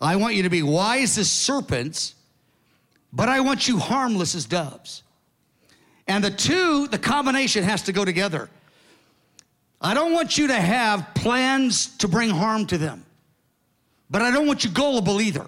[0.00, 2.14] I want you to be wise as serpents,
[3.12, 5.02] but I want you harmless as doves.
[6.06, 8.50] And the two, the combination has to go together.
[9.80, 13.04] I don't want you to have plans to bring harm to them,
[14.10, 15.46] but I don't want you gullible either.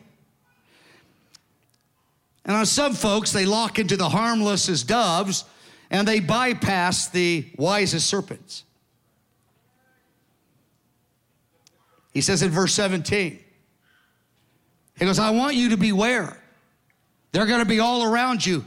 [2.45, 5.45] And on some folks, they lock into the harmless as doves
[5.91, 8.65] and they bypass the wise as serpents.
[12.12, 13.39] He says in verse 17,
[14.99, 16.41] he goes, I want you to beware.
[17.33, 18.65] They're going to be all around you.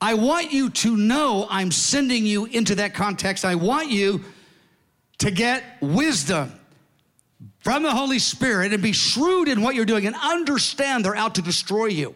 [0.00, 3.44] I want you to know I'm sending you into that context.
[3.44, 4.24] I want you
[5.18, 6.52] to get wisdom
[7.60, 11.36] from the Holy Spirit and be shrewd in what you're doing and understand they're out
[11.36, 12.14] to destroy you.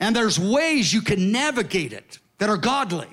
[0.00, 3.08] And there's ways you can navigate it that are godly.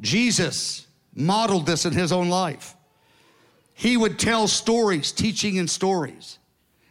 [0.00, 2.74] Jesus modeled this in his own life.
[3.74, 6.38] He would tell stories, teaching in stories.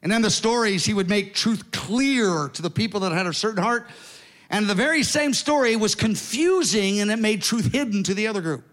[0.01, 3.34] And in the stories, he would make truth clear to the people that had a
[3.34, 3.89] certain heart.
[4.49, 8.41] And the very same story was confusing and it made truth hidden to the other
[8.41, 8.63] group.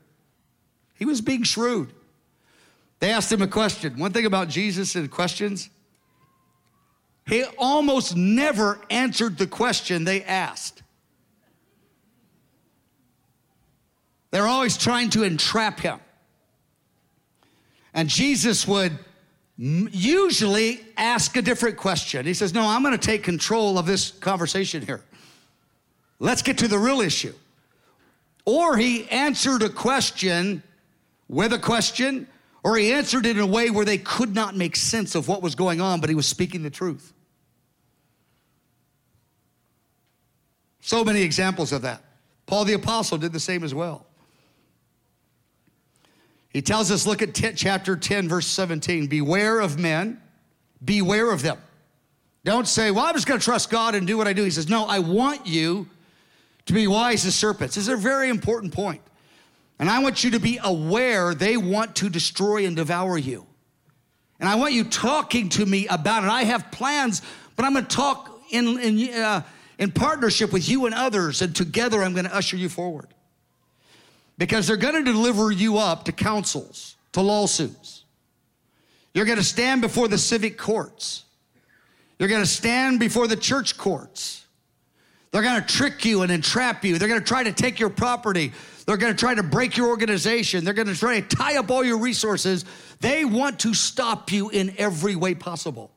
[0.95, 1.93] He was being shrewd.
[3.01, 3.99] They asked him a question.
[3.99, 5.69] One thing about Jesus and questions,
[7.27, 10.83] he almost never answered the question they asked.
[14.31, 15.99] They're always trying to entrap him.
[17.93, 18.99] And Jesus would
[19.57, 22.27] usually ask a different question.
[22.27, 25.03] He says, No, I'm going to take control of this conversation here.
[26.19, 27.35] Let's get to the real issue.
[28.45, 30.63] Or he answered a question
[31.29, 32.29] with a question,
[32.63, 35.43] or he answered it in a way where they could not make sense of what
[35.43, 37.13] was going on, but he was speaking the truth.
[40.81, 42.03] So many examples of that.
[42.47, 44.07] Paul the Apostle did the same as well.
[46.51, 50.21] He tells us, look at t- chapter 10, verse 17 beware of men,
[50.85, 51.59] beware of them.
[52.45, 54.45] Don't say, well, I'm just going to trust God and do what I do.
[54.45, 55.89] He says, no, I want you
[56.67, 57.75] to be wise as serpents.
[57.75, 59.03] This is a very important point.
[59.79, 63.47] And I want you to be aware they want to destroy and devour you.
[64.41, 66.31] And I want you talking to me about it.
[66.31, 67.23] I have plans,
[67.57, 69.43] but I'm going to talk in, in, uh,
[69.79, 73.09] in partnership with you and others, and together I'm going to usher you forward
[74.39, 78.05] because they're going to deliver you up to councils, to lawsuits.
[79.13, 81.25] You're going to stand before the civic courts.
[82.19, 84.44] You're going to stand before the church courts.
[85.35, 86.97] They're going to trick you and entrap you.
[86.97, 88.53] They're going to try to take your property.
[88.87, 90.65] They're going to try to break your organization.
[90.65, 92.65] They're going to try to tie up all your resources.
[93.01, 95.91] They want to stop you in every way possible.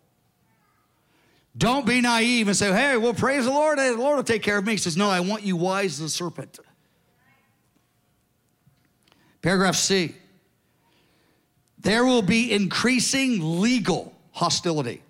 [1.55, 3.77] Don't be naive and say, hey, well, praise the Lord.
[3.77, 4.71] The Lord will take care of me.
[4.71, 6.57] He says, no, I want you wise as a serpent.
[9.43, 10.15] Paragraph C.
[11.77, 15.03] There will be increasing legal hostility.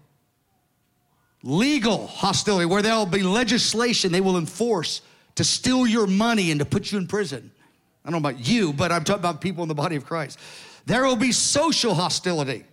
[1.43, 5.01] Legal hostility, where there'll be legislation they will enforce
[5.35, 7.51] to steal your money and to put you in prison.
[8.03, 10.39] I don't know about you, but I'm talking about people in the body of Christ.
[10.85, 12.63] There will be social hostility.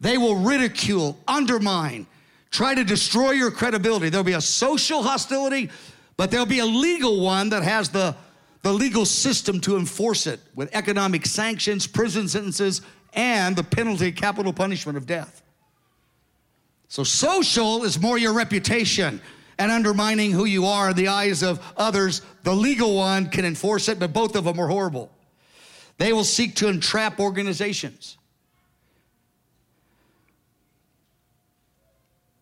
[0.00, 2.06] They will ridicule, undermine,
[2.50, 4.08] try to destroy your credibility.
[4.08, 5.70] There'll be a social hostility,
[6.16, 8.16] but there'll be a legal one that has the,
[8.62, 12.82] the legal system to enforce it with economic sanctions, prison sentences,
[13.14, 15.41] and the penalty, capital punishment of death.
[16.92, 19.22] So, social is more your reputation
[19.58, 22.20] and undermining who you are in the eyes of others.
[22.42, 25.10] The legal one can enforce it, but both of them are horrible.
[25.96, 28.18] They will seek to entrap organizations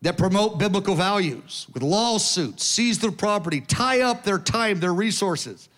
[0.01, 5.69] that promote biblical values with lawsuits, seize their property, tie up their time, their resources.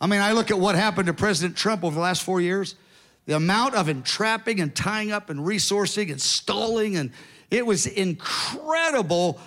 [0.00, 2.76] I mean, I look at what happened to President Trump over the last four years.
[3.24, 7.10] The amount of entrapping and tying up and resourcing and stalling, and
[7.50, 9.40] it was incredible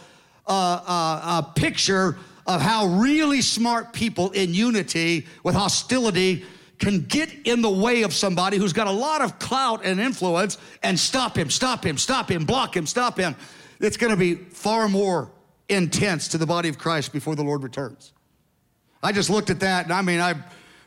[0.48, 6.44] uh, uh, uh, picture of how really smart people in unity with hostility
[6.80, 10.58] can get in the way of somebody who's got a lot of clout and influence
[10.82, 13.36] and stop him, stop him, stop him, block him, stop him.
[13.80, 15.30] It's going to be far more
[15.68, 18.14] intense to the body of Christ before the Lord returns.
[19.04, 20.36] I just looked at that, and I mean, I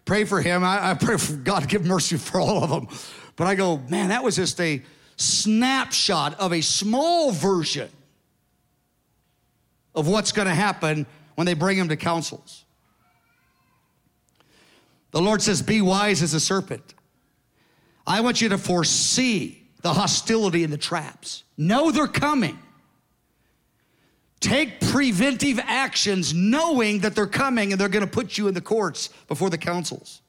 [0.05, 0.65] pray for him.
[0.65, 2.89] I, I pray for God to give mercy for all of them.
[3.37, 4.83] But I go, man, that was just a
[5.23, 7.89] snapshot of a small version
[9.95, 12.65] of what's going to happen when they bring him to councils.
[15.13, 16.95] The Lord says, Be wise as a serpent.
[18.07, 21.45] I want you to foresee the hostility and the traps.
[21.57, 22.59] Know they're coming.
[24.41, 28.61] Take preventive actions knowing that they're coming and they're going to put you in the
[28.61, 30.21] courts before the councils.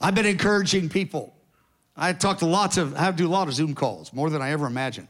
[0.00, 1.34] I've been encouraging people.
[2.00, 4.52] I talk to lots of, I do a lot of Zoom calls, more than I
[4.52, 5.08] ever imagined.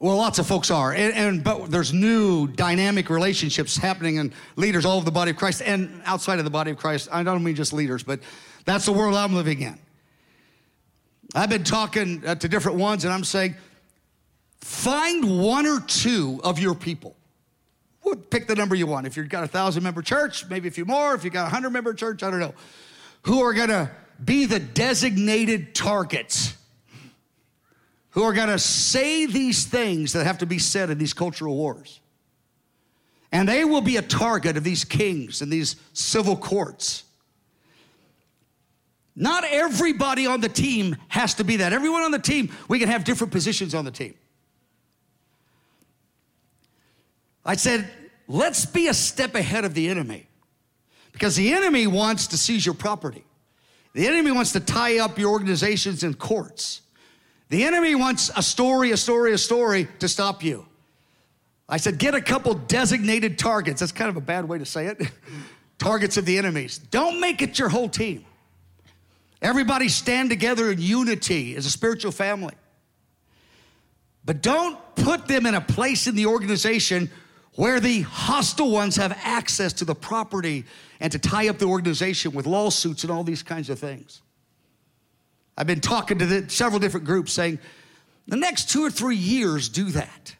[0.00, 4.84] Well, lots of folks are, and, and, but there's new dynamic relationships happening in leaders
[4.84, 7.08] all over the body of Christ and outside of the body of Christ.
[7.12, 8.20] I don't mean just leaders, but
[8.64, 9.78] that's the world I'm living in.
[11.34, 13.54] I've been talking uh, to different ones, and I'm saying,
[14.60, 17.14] Find one or two of your people.
[18.30, 19.06] Pick the number you want.
[19.06, 21.14] If you've got a thousand member church, maybe a few more.
[21.14, 22.54] If you've got a hundred member church, I don't know.
[23.22, 23.90] Who are gonna
[24.22, 26.56] be the designated targets?
[28.10, 32.00] Who are gonna say these things that have to be said in these cultural wars?
[33.30, 37.04] And they will be a target of these kings and these civil courts.
[39.14, 41.72] Not everybody on the team has to be that.
[41.72, 44.14] Everyone on the team, we can have different positions on the team.
[47.44, 47.90] I said,
[48.28, 50.26] let's be a step ahead of the enemy
[51.12, 53.24] because the enemy wants to seize your property.
[53.98, 56.82] The enemy wants to tie up your organizations in courts.
[57.48, 60.66] The enemy wants a story, a story, a story to stop you.
[61.68, 63.80] I said, get a couple designated targets.
[63.80, 65.02] That's kind of a bad way to say it.
[65.78, 66.78] targets of the enemies.
[66.78, 68.24] Don't make it your whole team.
[69.42, 72.54] Everybody stand together in unity as a spiritual family.
[74.24, 77.10] But don't put them in a place in the organization
[77.58, 80.64] where the hostile ones have access to the property
[81.00, 84.22] and to tie up the organization with lawsuits and all these kinds of things.
[85.56, 87.58] I've been talking to the, several different groups saying,
[88.28, 90.36] the next two or three years, do that.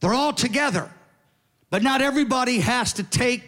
[0.00, 0.90] They're all together,
[1.68, 3.42] but not everybody has to take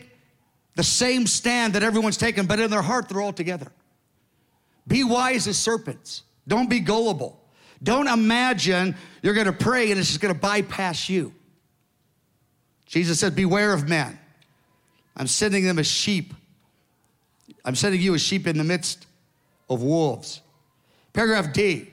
[0.75, 3.73] the same stand that everyone's taken, but in their heart, they're all together.
[4.87, 7.40] Be wise as serpents, don't be gullible.
[7.83, 11.33] Don't imagine you're going to pray and it's just going to bypass you.
[12.87, 14.19] Jesus said, Beware of men.
[15.17, 16.35] I'm sending them as sheep.
[17.65, 19.07] I'm sending you as sheep in the midst
[19.69, 20.41] of wolves.
[21.13, 21.91] Paragraph D.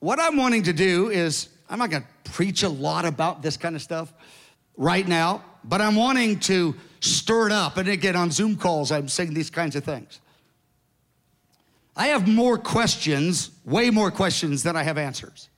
[0.00, 3.56] What I'm wanting to do is, I'm not going to preach a lot about this
[3.56, 4.12] kind of stuff
[4.76, 7.76] right now, but I'm wanting to stir it up.
[7.76, 10.20] And again, on Zoom calls, I'm saying these kinds of things.
[11.96, 15.48] I have more questions, way more questions than I have answers.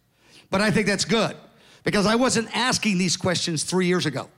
[0.50, 1.36] But I think that's good
[1.84, 4.28] because I wasn't asking these questions three years ago.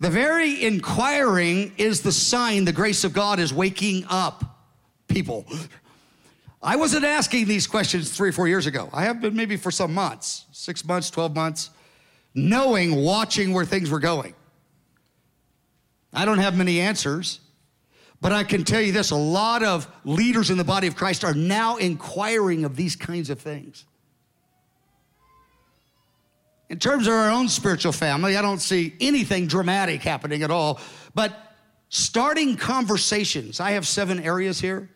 [0.00, 4.58] The very inquiring is the sign the grace of God is waking up
[5.08, 5.44] people.
[6.62, 8.88] I wasn't asking these questions three or four years ago.
[8.92, 11.70] I have been maybe for some months, six months, 12 months,
[12.34, 14.34] knowing, watching where things were going.
[16.12, 17.40] I don't have many answers.
[18.20, 21.24] But I can tell you this a lot of leaders in the body of Christ
[21.24, 23.84] are now inquiring of these kinds of things.
[26.68, 30.80] In terms of our own spiritual family, I don't see anything dramatic happening at all.
[31.14, 31.36] But
[31.88, 33.58] starting conversations.
[33.58, 34.88] I have seven areas here.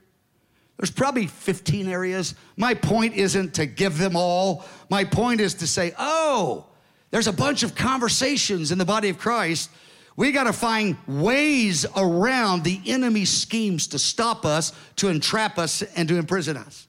[0.77, 2.35] There's probably 15 areas.
[2.57, 4.65] My point isn't to give them all.
[4.89, 6.67] My point is to say, oh,
[7.11, 9.71] there's a bunch of conversations in the body of Christ.
[10.17, 15.83] We got to find ways around the enemy's schemes to stop us, to entrap us,
[15.83, 16.87] and to imprison us.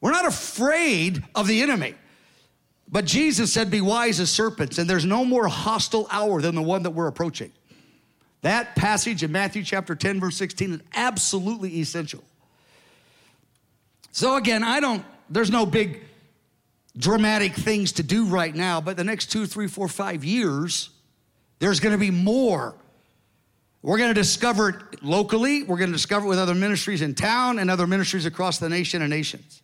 [0.00, 1.94] We're not afraid of the enemy.
[2.90, 6.62] But Jesus said, Be wise as serpents, and there's no more hostile hour than the
[6.62, 7.52] one that we're approaching.
[8.42, 12.22] That passage in Matthew chapter 10, verse 16 is absolutely essential.
[14.12, 16.02] So again, I don't, there's no big
[16.96, 20.90] dramatic things to do right now, but the next two, three, four, five years,
[21.64, 22.74] there's gonna be more.
[23.80, 27.70] We're gonna discover it locally, we're gonna discover it with other ministries in town and
[27.70, 29.62] other ministries across the nation and nations.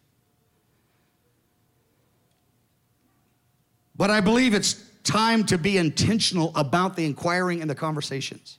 [3.94, 8.57] But I believe it's time to be intentional about the inquiring and the conversations.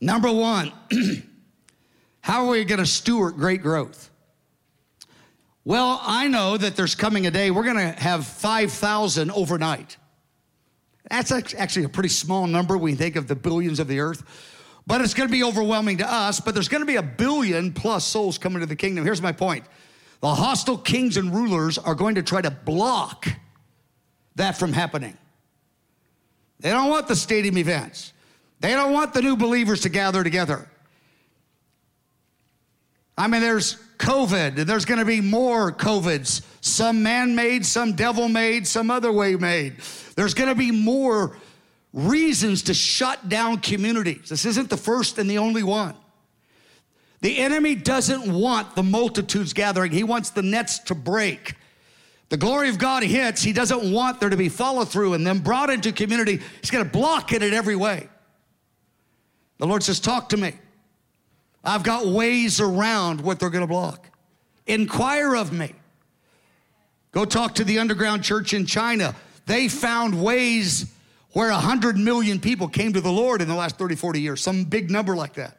[0.00, 0.70] Number one,
[2.20, 4.10] how are we gonna steward great growth?
[5.64, 9.96] Well, I know that there's coming a day we're going to have 5,000 overnight.
[11.10, 14.24] That's actually a pretty small number when you think of the billions of the earth.
[14.86, 16.40] But it's going to be overwhelming to us.
[16.40, 19.04] But there's going to be a billion plus souls coming to the kingdom.
[19.04, 19.64] Here's my point
[20.20, 23.26] the hostile kings and rulers are going to try to block
[24.36, 25.16] that from happening.
[26.60, 28.12] They don't want the stadium events,
[28.60, 30.68] they don't want the new believers to gather together.
[33.18, 38.28] I mean, there's COVID, there's going to be more COVIDs, some man made, some devil
[38.28, 39.76] made, some other way made.
[40.16, 41.36] There's going to be more
[41.92, 44.28] reasons to shut down communities.
[44.28, 45.94] This isn't the first and the only one.
[47.22, 51.54] The enemy doesn't want the multitudes gathering, he wants the nets to break.
[52.28, 55.38] The glory of God hits, he doesn't want there to be follow through and then
[55.38, 56.40] brought into community.
[56.60, 58.08] He's going to block it in every way.
[59.58, 60.54] The Lord says, Talk to me.
[61.66, 64.08] I've got ways around what they're going to block.
[64.66, 65.74] Inquire of me.
[67.10, 69.16] Go talk to the underground church in China.
[69.46, 70.92] They found ways
[71.32, 74.64] where 100 million people came to the Lord in the last 30, 40 years, some
[74.64, 75.56] big number like that.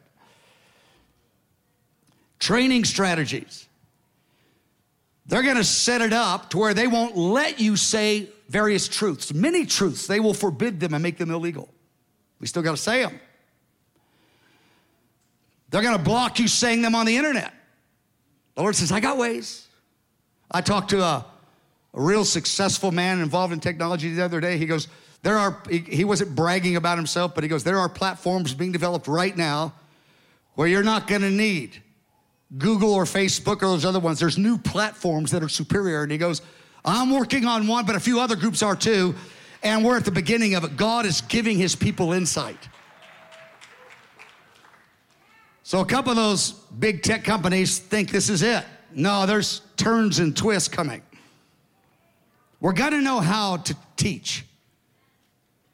[2.38, 3.66] Training strategies.
[5.26, 9.34] They're going to set it up to where they won't let you say various truths,
[9.34, 10.06] many truths.
[10.06, 11.68] They will forbid them and make them illegal.
[12.40, 13.20] We still got to say them.
[15.70, 17.52] They're going to block you saying them on the internet.
[18.54, 19.66] The Lord says, I got ways.
[20.50, 21.24] I talked to a,
[21.94, 24.56] a real successful man involved in technology the other day.
[24.58, 24.88] He goes,
[25.22, 28.72] There are, he, he wasn't bragging about himself, but he goes, There are platforms being
[28.72, 29.74] developed right now
[30.54, 31.82] where you're not going to need
[32.56, 34.18] Google or Facebook or those other ones.
[34.18, 36.02] There's new platforms that are superior.
[36.02, 36.40] And he goes,
[36.84, 39.14] I'm working on one, but a few other groups are too.
[39.62, 40.76] And we're at the beginning of it.
[40.76, 42.68] God is giving his people insight.
[45.68, 48.64] So a couple of those big tech companies think this is it.
[48.94, 51.02] No, there's turns and twists coming.
[52.58, 54.46] We're going to know how to teach.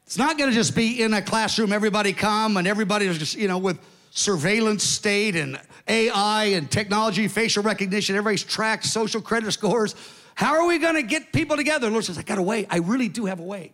[0.05, 3.47] It's not going to just be in a classroom, everybody come and everybody's just, you
[3.47, 3.79] know, with
[4.09, 9.95] surveillance state and AI and technology, facial recognition, everybody's tracked, social credit scores.
[10.33, 11.89] How are we going to get people together?
[11.89, 12.67] Lord says, I got a way.
[12.69, 13.71] I really do have a way.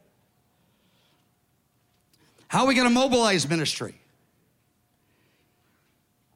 [2.48, 4.01] How are we going to mobilize ministry?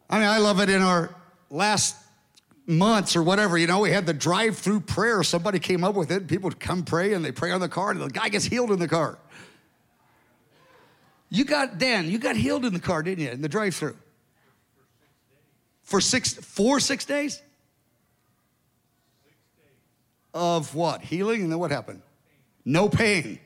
[0.10, 1.14] I mean, I love it in our
[1.50, 1.96] last
[2.68, 5.24] months or whatever, you know, we had the drive through prayer.
[5.24, 6.28] Somebody came up with it.
[6.28, 8.80] People come pray and they pray on the car, and the guy gets healed in
[8.80, 9.20] the car.
[11.30, 13.98] You got, Dan, you got healed in the car, didn't you, in the drive through?
[15.84, 17.42] For six, four, six days?
[20.34, 21.02] Of what?
[21.02, 21.44] Healing?
[21.44, 22.02] And then what happened?
[22.64, 23.40] No pain.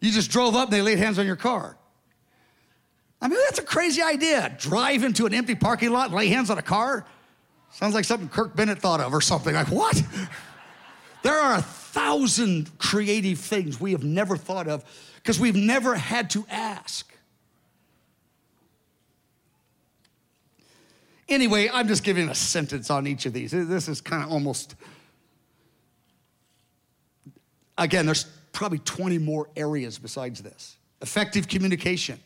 [0.00, 1.76] You just drove up and they laid hands on your car.
[3.26, 4.54] I mean, that's a crazy idea.
[4.56, 7.04] Drive into an empty parking lot, lay hands on a car.
[7.72, 9.52] Sounds like something Kirk Bennett thought of or something.
[9.52, 10.00] Like, what?
[11.24, 14.84] there are a thousand creative things we have never thought of
[15.16, 17.12] because we've never had to ask.
[21.28, 23.50] Anyway, I'm just giving a sentence on each of these.
[23.50, 24.76] This is kind of almost,
[27.76, 30.76] again, there's probably 20 more areas besides this.
[31.02, 32.20] Effective communication.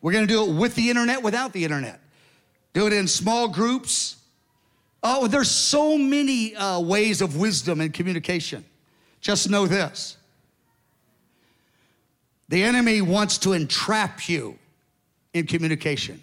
[0.00, 2.00] We're going to do it with the internet, without the internet.
[2.72, 4.16] Do it in small groups.
[5.02, 8.64] Oh, there's so many uh, ways of wisdom and communication.
[9.20, 10.16] Just know this
[12.48, 14.58] the enemy wants to entrap you
[15.34, 16.22] in communication.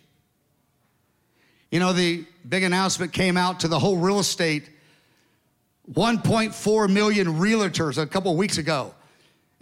[1.70, 4.70] You know, the big announcement came out to the whole real estate
[5.92, 8.94] 1.4 million realtors a couple weeks ago.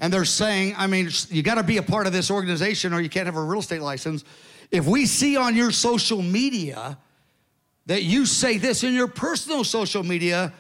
[0.01, 2.99] And they're saying, I mean, you got to be a part of this organization or
[2.99, 4.25] you can't have a real estate license.
[4.71, 6.97] If we see on your social media
[7.85, 10.53] that you say this in your personal social media,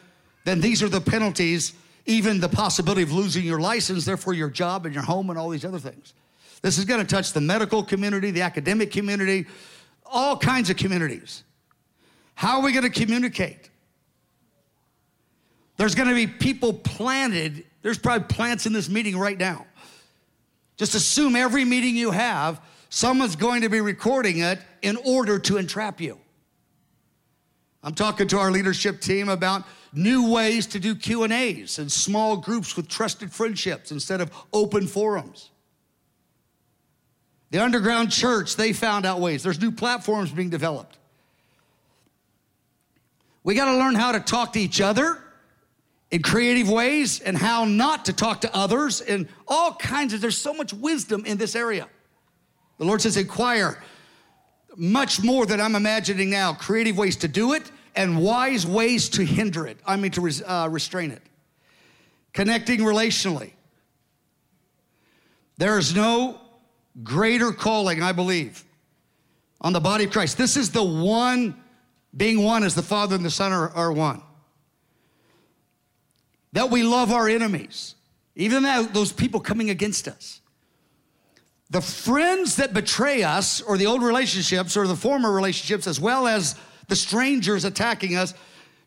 [0.45, 1.73] then these are the penalties,
[2.05, 5.49] even the possibility of losing your license, therefore your job and your home and all
[5.49, 6.13] these other things.
[6.61, 9.47] This is going to touch the medical community, the academic community,
[10.05, 11.43] all kinds of communities.
[12.35, 13.71] How are we going to communicate?
[15.77, 17.65] There's going to be people planted.
[17.81, 19.65] There's probably plants in this meeting right now.
[20.77, 25.57] Just assume every meeting you have, someone's going to be recording it in order to
[25.57, 26.17] entrap you.
[27.83, 29.63] I'm talking to our leadership team about
[29.93, 35.49] new ways to do Q&As and small groups with trusted friendships instead of open forums.
[37.49, 39.43] The underground church, they found out ways.
[39.43, 40.97] There's new platforms being developed.
[43.43, 45.21] We got to learn how to talk to each other
[46.11, 50.37] in creative ways and how not to talk to others and all kinds of there's
[50.37, 51.87] so much wisdom in this area.
[52.77, 53.81] The Lord says inquire
[54.75, 59.23] much more than I'm imagining now, creative ways to do it and wise ways to
[59.23, 59.77] hinder it.
[59.85, 61.21] I mean, to res, uh, restrain it.
[62.33, 63.51] Connecting relationally.
[65.57, 66.39] There is no
[67.03, 68.63] greater calling, I believe,
[69.59, 70.37] on the body of Christ.
[70.37, 71.61] This is the one,
[72.15, 74.23] being one as the Father and the Son are, are one.
[76.53, 77.95] That we love our enemies,
[78.35, 80.41] even that, those people coming against us.
[81.69, 86.27] The friends that betray us, or the old relationships, or the former relationships, as well
[86.27, 86.55] as
[86.89, 88.33] the strangers attacking us,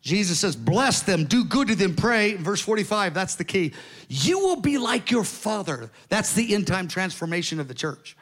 [0.05, 2.35] Jesus says, Bless them, do good to them, pray.
[2.35, 3.73] Verse 45, that's the key.
[4.09, 5.91] You will be like your father.
[6.11, 8.15] That's the end time transformation of the church.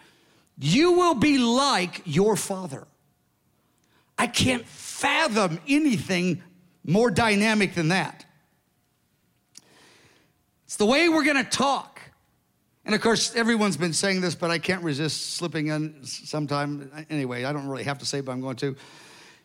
[0.59, 2.87] You will be like your father.
[4.17, 6.43] I can't fathom anything
[6.85, 8.25] more dynamic than that.
[10.73, 12.01] It's the way we're gonna talk.
[12.87, 16.91] And of course, everyone's been saying this, but I can't resist slipping in sometime.
[17.11, 18.75] Anyway, I don't really have to say, but I'm going to.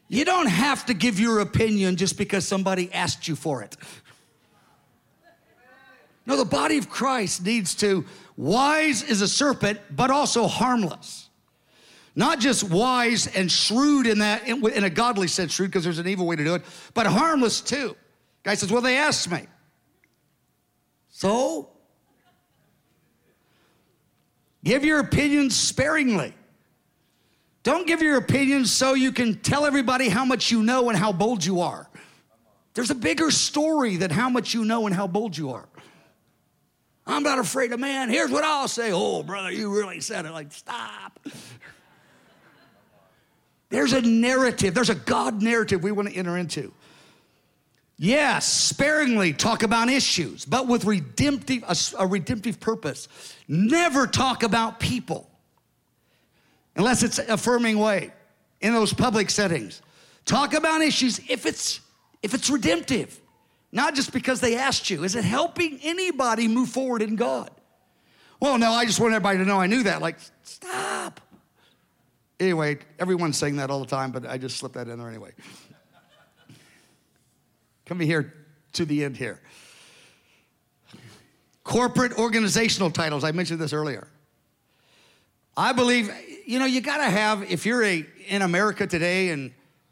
[0.07, 3.75] You don't have to give your opinion just because somebody asked you for it.
[6.25, 8.05] No, the body of Christ needs to,
[8.37, 11.27] wise as a serpent, but also harmless.
[12.15, 16.07] Not just wise and shrewd in that, in a godly sense, shrewd because there's an
[16.07, 16.61] evil way to do it,
[16.93, 17.97] but harmless too.
[18.43, 19.45] Guy says, Well, they asked me.
[21.17, 21.69] So?
[24.63, 26.31] Give your opinions sparingly.
[27.63, 31.11] Don't give your opinions so you can tell everybody how much you know and how
[31.11, 31.89] bold you are.
[32.75, 35.67] There's a bigger story than how much you know and how bold you are.
[37.07, 38.09] I'm not afraid of man.
[38.09, 38.91] Here's what I'll say.
[38.93, 40.31] Oh, brother, you really said it.
[40.31, 41.19] Like, stop.
[43.69, 46.71] There's a narrative, there's a God narrative we want to enter into.
[47.99, 53.07] Yes, sparingly talk about issues, but with redemptive, a, a redemptive purpose.
[53.47, 55.29] Never talk about people
[56.75, 58.13] unless it's affirming way
[58.61, 59.81] in those public settings.
[60.25, 61.81] Talk about issues if it's
[62.21, 63.19] if it's redemptive,
[63.71, 65.03] not just because they asked you.
[65.03, 67.49] Is it helping anybody move forward in God?
[68.39, 70.01] Well, no, I just want everybody to know I knew that.
[70.01, 71.21] Like, stop.
[72.39, 75.31] Anyway, everyone's saying that all the time, but I just slipped that in there anyway.
[77.87, 78.33] Coming here
[78.73, 79.41] to the end here.
[81.63, 84.07] Corporate organizational titles, I mentioned this earlier.
[85.55, 86.11] I believe
[86.47, 89.51] you know, you got to have, if you're a, in America today and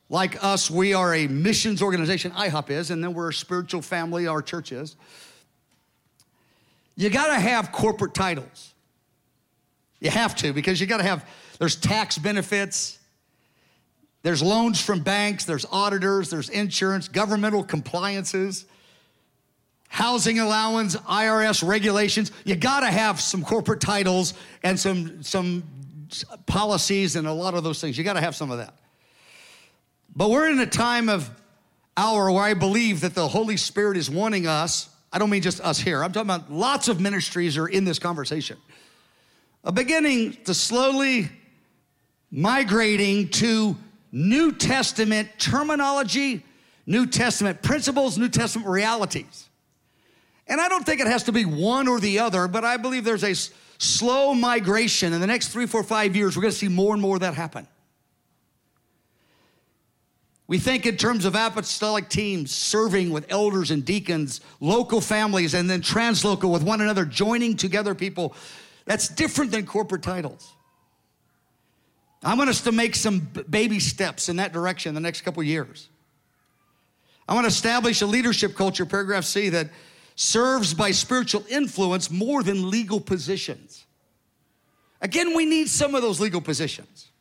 [0.10, 4.26] like us, we are a missions organization, IHOP is, and then we're a spiritual family,
[4.26, 4.96] our church is.
[6.96, 8.74] You got to have corporate titles.
[10.00, 11.28] You have to because you got to have,
[11.60, 13.00] there's tax benefits,
[14.26, 18.66] there's loans from banks, there's auditors, there's insurance, governmental compliances,
[19.88, 22.32] housing allowance, IRS regulations.
[22.44, 25.62] You got to have some corporate titles and some, some
[26.48, 28.00] policies and a lot of those things.
[28.00, 28.74] You got to have some of that.
[30.16, 31.30] But we're in a time of
[31.96, 34.90] hour where I believe that the Holy Spirit is wanting us.
[35.14, 36.04] I don't mean just us here.
[36.04, 38.58] I'm talking about lots of ministries are in this conversation.
[39.64, 41.30] A beginning to slowly
[42.32, 43.78] migrating to
[44.16, 46.42] New Testament terminology,
[46.86, 49.50] New Testament principles, New Testament realities.
[50.48, 53.04] And I don't think it has to be one or the other, but I believe
[53.04, 53.34] there's a
[53.78, 55.12] slow migration.
[55.12, 57.22] In the next three, four, five years, we're going to see more and more of
[57.22, 57.68] that happen.
[60.48, 65.70] We think in terms of apostolic teams serving with elders and deacons, local families, and
[65.70, 68.34] then translocal with one another, joining together people.
[68.86, 70.55] That's different than corporate titles.
[72.26, 75.44] I want us to make some baby steps in that direction in the next couple
[75.44, 75.90] years.
[77.28, 79.70] I want to establish a leadership culture, paragraph C, that
[80.16, 83.86] serves by spiritual influence more than legal positions.
[85.02, 87.12] Again, we need some of those legal positions.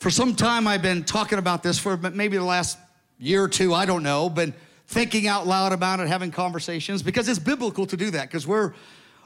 [0.00, 2.78] For some time, I've been talking about this for maybe the last
[3.18, 4.52] year or two, I don't know, but
[4.86, 8.74] thinking out loud about it, having conversations, because it's biblical to do that, because we're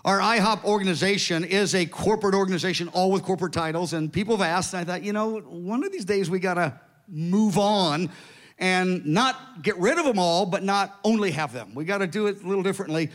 [0.04, 4.74] our IHOP organization is a corporate organization, all with corporate titles, and people have asked,
[4.74, 8.10] and I thought, you know, one of these days we gotta move on
[8.58, 11.74] and not get rid of them all, but not only have them.
[11.74, 13.10] We gotta do it a little differently.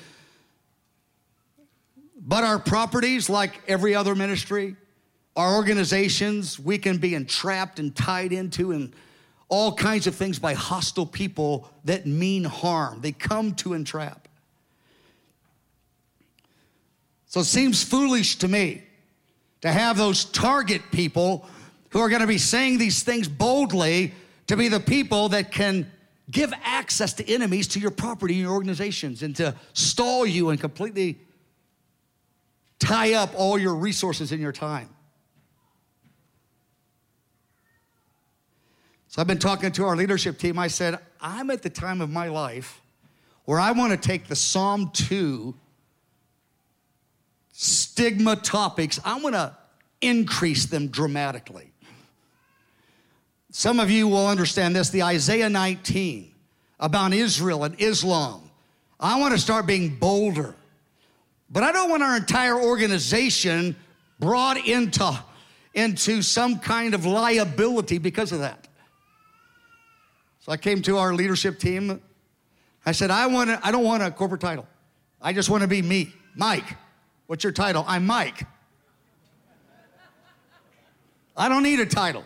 [2.19, 4.75] But our properties, like every other ministry,
[5.35, 8.93] our organizations, we can be entrapped and tied into and
[9.49, 13.01] all kinds of things by hostile people that mean harm.
[13.01, 14.26] They come to entrap.
[17.37, 18.81] So it seems foolish to me
[19.61, 21.47] to have those target people
[21.91, 24.15] who are going to be saying these things boldly
[24.47, 25.91] to be the people that can
[26.31, 30.59] give access to enemies to your property and your organizations and to stall you and
[30.59, 31.19] completely
[32.79, 34.89] tie up all your resources and your time.
[39.09, 40.57] So I've been talking to our leadership team.
[40.57, 42.81] I said, I'm at the time of my life
[43.45, 45.53] where I want to take the Psalm 2
[47.59, 49.51] stigma topics, I want to
[49.99, 51.71] increase them dramatically.
[53.49, 56.31] Some of you will understand this the Isaiah 19
[56.79, 58.51] about Israel and Islam.
[58.99, 60.53] I want to start being bolder.
[61.49, 63.75] But I don't want our entire organization
[64.19, 65.19] brought into,
[65.73, 68.67] into some kind of liability because of that.
[70.41, 71.99] So I came to our leadership team.
[72.85, 74.67] I said, I, want to, I don't want a corporate title.
[75.19, 76.75] I just want to be me, Mike.
[77.27, 77.83] What's your title?
[77.87, 78.45] I'm Mike.
[81.35, 82.23] I don't need a title.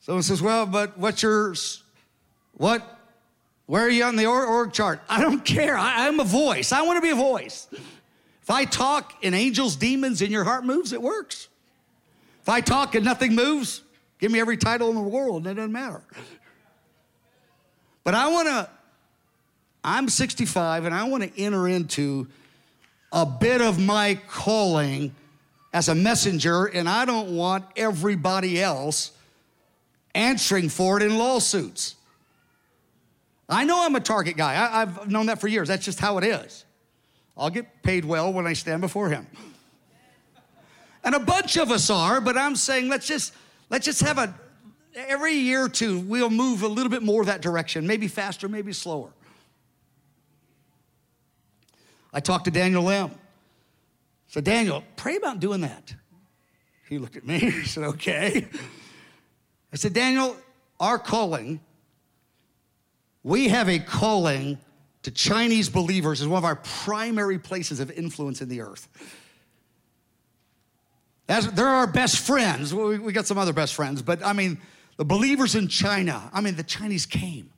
[0.00, 1.54] Someone says, Well, but what's your,
[2.52, 3.00] what,
[3.66, 5.02] where are you on the org chart?
[5.08, 5.76] I don't care.
[5.76, 6.70] I, I'm a voice.
[6.70, 7.66] I want to be a voice.
[7.72, 11.48] If I talk and angels, demons, and your heart moves, it works.
[12.42, 13.82] If I talk and nothing moves,
[14.20, 16.00] give me every title in the world, and it doesn't matter.
[18.04, 18.70] But I want to,
[19.86, 22.26] I'm 65 and I want to enter into
[23.12, 25.14] a bit of my calling
[25.72, 29.12] as a messenger, and I don't want everybody else
[30.14, 31.94] answering for it in lawsuits.
[33.48, 34.54] I know I'm a target guy.
[34.54, 35.68] I, have known that for years.
[35.68, 36.64] That's just how it is.
[37.36, 39.26] I'll get paid well when I stand before him.
[41.04, 43.32] And a bunch of us are, but I'm saying let's just
[43.70, 44.34] let's just have a
[44.96, 48.72] every year or two we'll move a little bit more that direction, maybe faster, maybe
[48.72, 49.10] slower.
[52.16, 53.12] I talked to Daniel Lim.
[54.26, 55.94] So Daniel, pray about doing that.
[56.88, 57.38] He looked at me.
[57.50, 58.48] He said, "Okay."
[59.72, 60.36] I said, "Daniel,
[60.80, 61.60] our calling
[63.26, 64.56] we have a calling
[65.02, 68.86] to Chinese believers as one of our primary places of influence in the earth.
[71.26, 72.72] They're our best friends.
[72.72, 74.60] We, we got some other best friends, but I mean,
[74.96, 77.50] the believers in China, I mean, the Chinese came.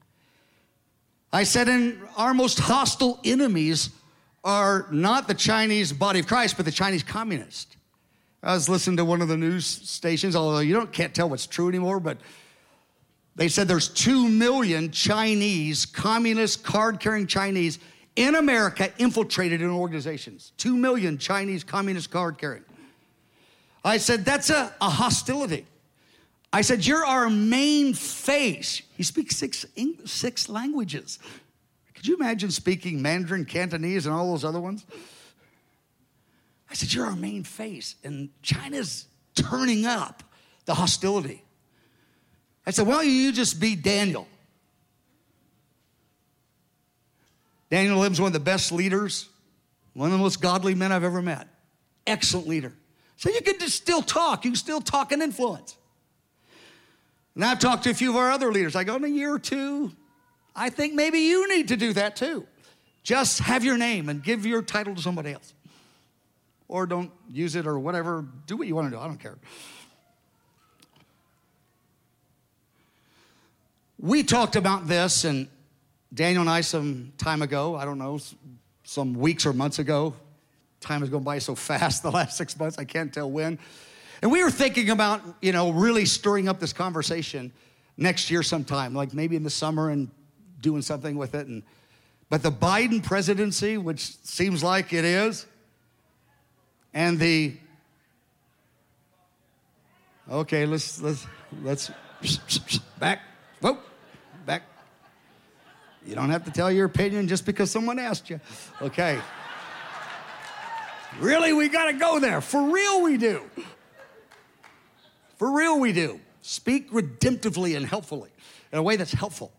[1.35, 3.91] I said, and our most hostile enemies
[4.45, 7.77] are not the Chinese body of Christ, but the Chinese communist.
[8.43, 11.47] I was listening to one of the news stations, although you don't, can't tell what's
[11.47, 12.19] true anymore, but
[13.35, 17.79] they said there's 2 million Chinese, communist, card carrying Chinese
[18.17, 20.53] in America infiltrated in organizations.
[20.59, 22.65] 2 million Chinese, communist, card carrying.
[23.85, 25.67] I said, that's a, a hostility.
[26.53, 28.83] I said, You're our main face.
[28.97, 29.67] He speaks six,
[30.05, 31.19] six languages.
[31.99, 34.87] Could you imagine speaking Mandarin, Cantonese, and all those other ones?
[36.71, 37.97] I said, You're our main face.
[38.05, 40.23] And China's turning up
[40.65, 41.43] the hostility.
[42.65, 44.29] I said, Why don't you just be Daniel?
[47.69, 49.29] Daniel Lim's one of the best leaders,
[49.93, 51.49] one of the most godly men I've ever met.
[52.07, 52.73] Excellent leader.
[53.17, 54.45] So you can just still talk.
[54.45, 55.77] You can still talk and influence.
[57.35, 58.77] And I've talked to a few of our other leaders.
[58.77, 59.91] I go, in a year or two,
[60.59, 62.47] I think maybe you need to do that too.
[63.03, 65.55] Just have your name and give your title to somebody else.
[66.67, 68.27] Or don't use it or whatever.
[68.47, 69.01] Do what you want to do.
[69.01, 69.39] I don't care.
[74.01, 75.49] We talked about this, and
[76.13, 78.21] Daniel and I, some time ago, I don't know,
[78.85, 80.15] some weeks or months ago,
[80.81, 83.59] Time has gone by so fast the last six months, I can't tell when.
[84.23, 87.53] And we were thinking about, you know, really stirring up this conversation
[87.97, 90.11] next year sometime, like maybe in the summer and
[90.61, 91.47] doing something with it.
[91.47, 91.63] And,
[92.31, 95.47] but the Biden presidency, which seems like it is,
[96.95, 97.55] and the,
[100.31, 101.91] okay, let's, let's, Let's
[102.99, 103.21] back.
[103.61, 103.81] Whoop.
[104.47, 104.63] Back.
[106.07, 108.41] You don't have to tell your opinion just because someone asked you.
[108.81, 109.19] Okay.
[111.21, 112.41] really, we got to go there.
[112.41, 113.43] For real, we do.
[115.37, 116.21] For real, we do.
[116.43, 118.31] Speak redemptively and helpfully
[118.73, 119.53] in a way that's helpful.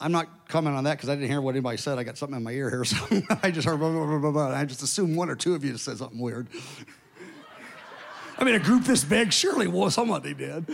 [0.00, 1.98] I'm not commenting on that because I didn't hear what anybody said.
[1.98, 2.96] I got something in my ear here, so
[3.42, 4.48] I just heard blah, blah, blah, blah, blah.
[4.48, 6.48] I just assumed one or two of you said something weird.
[8.38, 10.64] I mean, a group this big, surely well, somebody did.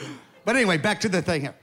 [0.45, 1.55] But anyway, back to the thing here.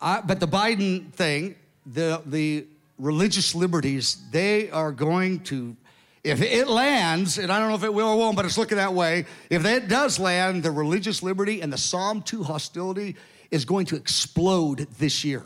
[0.00, 2.66] I, but the Biden thing, the, the
[2.98, 5.76] religious liberties, they are going to
[6.26, 8.78] if it lands, and I don't know if it will or won't, but it's looking
[8.78, 13.14] that way, if it does land, the religious liberty and the Psalm 2 hostility
[13.52, 15.44] is going to explode this year.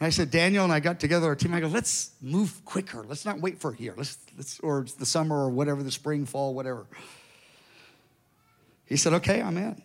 [0.00, 3.04] And I said, Daniel and I got together, our team, I go, let's move quicker.
[3.06, 3.94] Let's not wait for a year.
[3.96, 6.86] Let's, let's, or the summer or whatever, the spring, fall, whatever.
[8.86, 9.80] He said, okay, I'm in.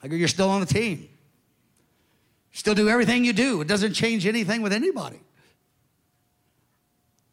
[0.00, 1.08] I go, you're still on the team.
[2.52, 3.62] Still do everything you do.
[3.62, 5.18] It doesn't change anything with anybody.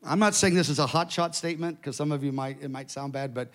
[0.03, 2.89] I'm not saying this is a hotshot statement because some of you might, it might
[2.89, 3.49] sound bad, but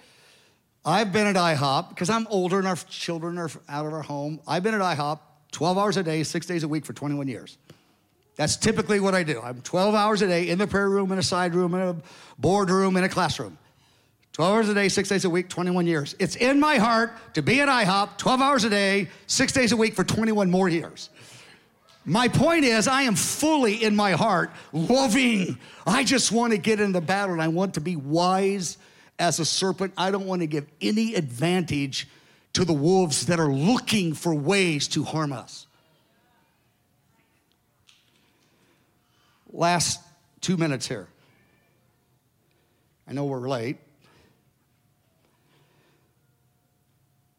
[0.84, 4.40] I've been at IHOP because I'm older and our children are out of our home.
[4.46, 5.20] I've been at IHOP
[5.52, 7.56] 12 hours a day, six days a week for 21 years.
[8.36, 9.40] That's typically what I do.
[9.40, 11.96] I'm 12 hours a day in the prayer room, in a side room, in a
[12.38, 13.56] boardroom, in a classroom.
[14.32, 16.16] 12 hours a day, six days a week, 21 years.
[16.18, 19.76] It's in my heart to be at IHOP 12 hours a day, six days a
[19.76, 21.08] week for 21 more years.
[22.04, 25.58] My point is, I am fully in my heart loving.
[25.86, 28.76] I just want to get in the battle and I want to be wise
[29.18, 29.94] as a serpent.
[29.96, 32.08] I don't want to give any advantage
[32.52, 35.66] to the wolves that are looking for ways to harm us.
[39.50, 40.00] Last
[40.40, 41.08] two minutes here.
[43.08, 43.78] I know we're late.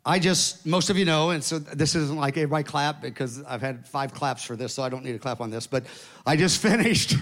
[0.07, 3.61] I just, most of you know, and so this isn't like everybody clap because I've
[3.61, 5.85] had five claps for this, so I don't need to clap on this, but
[6.27, 7.15] I just finished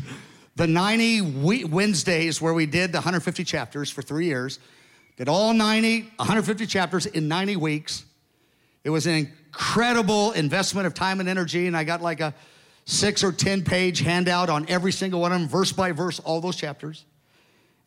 [0.57, 4.59] the 90 Wednesdays where we did the 150 chapters for three years.
[5.15, 8.03] Did all 90, 150 chapters in 90 weeks.
[8.83, 12.33] It was an incredible investment of time and energy, and I got like a
[12.83, 16.41] six or 10 page handout on every single one of them, verse by verse, all
[16.41, 17.05] those chapters.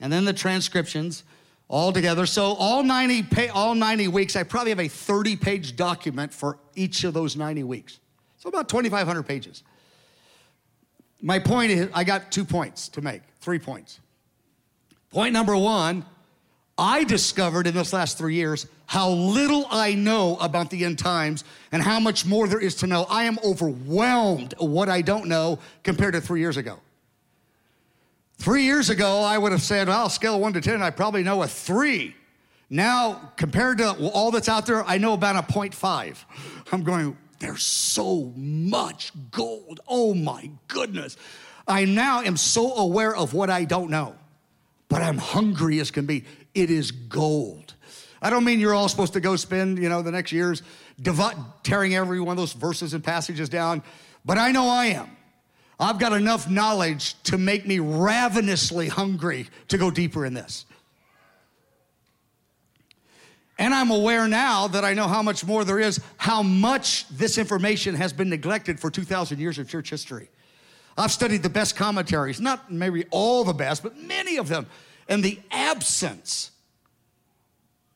[0.01, 1.23] And then the transcriptions
[1.69, 2.27] all together.
[2.27, 6.59] So all 90, pay, all 90 weeks, I probably have a 30 page document for
[6.75, 7.99] each of those 90 weeks.
[8.39, 9.63] So about 2,500 pages.
[11.21, 14.01] My point is, I got two points to make, three points.
[15.11, 16.05] Point number one,
[16.79, 21.43] I discovered in this last three years how little I know about the end times
[21.73, 23.07] and how much more there is to know.
[23.09, 26.79] I am overwhelmed what I don't know compared to three years ago.
[28.39, 31.43] Three years ago, I would have said, well, scale one to 10, I probably know
[31.43, 32.15] a three.
[32.69, 36.25] Now, compared to all that's out there, I know about a 0.5.
[36.73, 39.81] I'm going, there's so much gold.
[39.87, 41.17] Oh my goodness.
[41.69, 44.15] I now am so aware of what I don't know,
[44.89, 46.25] but I'm hungry as can be.
[46.55, 47.75] It is gold.
[48.23, 50.63] I don't mean you're all supposed to go spend, you know, the next years
[51.63, 53.83] tearing every one of those verses and passages down,
[54.25, 55.16] but I know I am.
[55.79, 60.65] I've got enough knowledge to make me ravenously hungry to go deeper in this.
[63.59, 67.39] And I'm aware now that I know how much more there is, how much this
[67.39, 70.29] information has been neglected for 2,000 years of church history.
[70.99, 74.67] I've studied the best commentaries, not maybe all the best, but many of them.
[75.09, 76.51] And the absence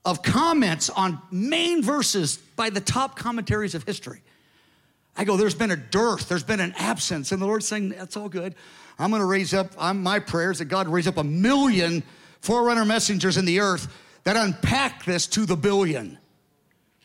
[0.05, 4.23] of comments on main verses by the top commentaries of history
[5.17, 7.33] I go, there's been a dearth, there's been an absence.
[7.33, 8.55] And the Lord's saying, that's all good.
[8.99, 12.03] I'm going to raise up, I'm, my prayers that God raise up a million
[12.41, 13.93] forerunner messengers in the earth
[14.25, 16.19] that unpack this to the billion.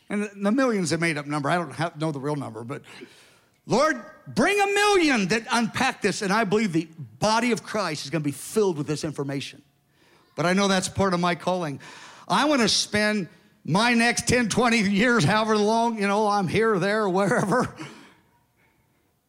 [0.09, 1.49] And the million's a made up number.
[1.49, 2.83] I don't have, know the real number, but
[3.65, 6.21] Lord, bring a million that unpack this.
[6.21, 6.87] And I believe the
[7.19, 9.63] body of Christ is going to be filled with this information.
[10.35, 11.79] But I know that's part of my calling.
[12.27, 13.29] I want to spend
[13.63, 17.73] my next 10, 20 years, however long, you know, I'm here, there, wherever.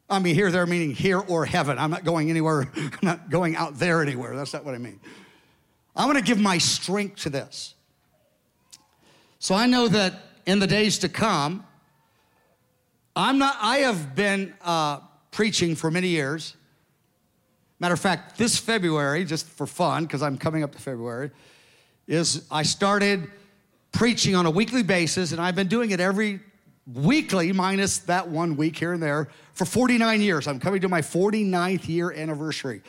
[0.08, 1.78] I mean, here, there, meaning here or heaven.
[1.78, 4.36] I'm not going anywhere, I'm not going out there anywhere.
[4.36, 5.00] That's not what I mean.
[5.94, 7.74] I want to give my strength to this.
[9.38, 10.14] So I know that
[10.46, 11.64] in the days to come,
[13.14, 15.00] I'm not, I have been uh,
[15.30, 16.54] preaching for many years.
[17.78, 21.30] Matter of fact, this February, just for fun, because I'm coming up to February,
[22.06, 23.30] is I started
[23.92, 26.40] preaching on a weekly basis, and I've been doing it every
[26.92, 30.46] weekly, minus that one week here and there, for 49 years.
[30.46, 32.82] I'm coming to my 49th year anniversary.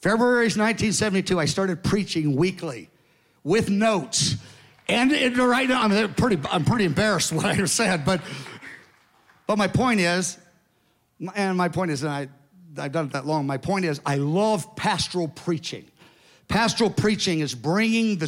[0.00, 2.88] February 1972, I started preaching weekly
[3.44, 4.36] with notes.
[4.88, 8.20] And right now, I'm uh, pretty, I'm pretty embarrassed what I said, but,
[9.46, 10.38] but my point is,
[11.34, 12.28] and my point is, and I,
[12.78, 15.84] I've done it that long, my point is, I love pastoral preaching.
[16.48, 18.26] Pastoral preaching is bringing the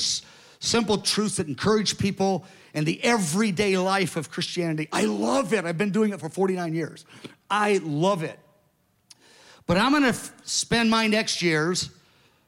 [0.61, 2.45] simple truths that encourage people
[2.75, 4.89] in the everyday life of Christianity.
[4.93, 5.65] I love it.
[5.65, 7.05] I've been doing it for 49 years.
[7.51, 8.39] I love it.
[9.67, 11.91] But I'm going to f- spend my next years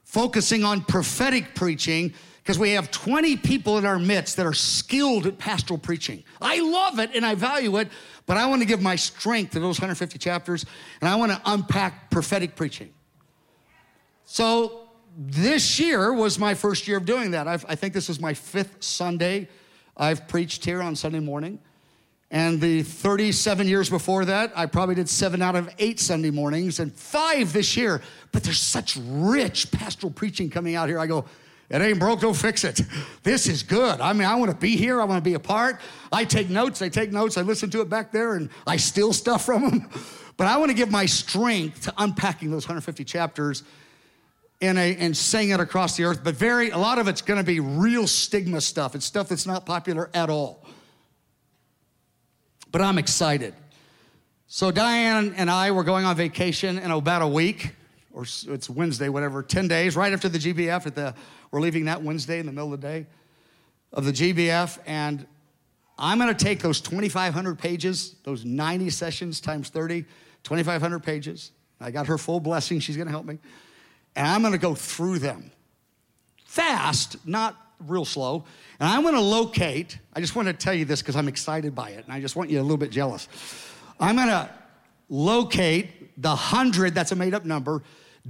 [0.03, 5.25] focusing on prophetic preaching because we have 20 people in our midst that are skilled
[5.25, 6.23] at pastoral preaching.
[6.41, 7.89] I love it and I value it,
[8.25, 10.65] but I want to give my strength to those 150 chapters
[11.01, 12.93] and I want to unpack prophetic preaching.
[14.25, 14.81] So
[15.17, 17.47] this year was my first year of doing that.
[17.47, 19.47] I've, i think this is my fifth Sunday
[19.97, 21.59] I've preached here on Sunday morning.
[22.31, 26.79] And the 37 years before that, I probably did seven out of eight Sunday mornings
[26.79, 28.01] and five this year.
[28.31, 30.99] But there's such rich pastoral preaching coming out here.
[30.99, 31.25] I go,
[31.69, 32.81] it ain't broke, don't fix it.
[33.23, 34.01] This is good.
[34.01, 35.01] I mean, I want to be here.
[35.01, 35.79] I want to be a part.
[36.11, 36.81] I take notes.
[36.81, 37.37] I take notes.
[37.37, 39.89] I listen to it back there and I steal stuff from them.
[40.37, 43.63] But I want to give my strength to unpacking those 150 chapters
[44.65, 46.21] in a, and saying it across the earth.
[46.23, 48.95] But very, a lot of it's going to be real stigma stuff.
[48.95, 50.65] It's stuff that's not popular at all
[52.75, 53.53] but I'm excited.
[54.47, 57.73] So Diane and I were going on vacation in about a week,
[58.11, 60.85] or it's Wednesday, whatever, 10 days, right after the GBF.
[60.85, 61.15] At the,
[61.51, 63.05] we're leaving that Wednesday in the middle of the day
[63.93, 65.25] of the GBF, and
[65.97, 70.01] I'm going to take those 2,500 pages, those 90 sessions times 30,
[70.43, 71.53] 2,500 pages.
[71.79, 72.81] I got her full blessing.
[72.81, 73.39] She's going to help me.
[74.15, 75.51] And I'm going to go through them
[76.45, 78.45] fast, not real slow.
[78.79, 81.75] And I'm going to locate, I just want to tell you this because I'm excited
[81.75, 83.27] by it, and I just want you a little bit jealous.
[83.99, 84.49] I'm going to
[85.09, 87.83] locate the hundred, that's a made up number,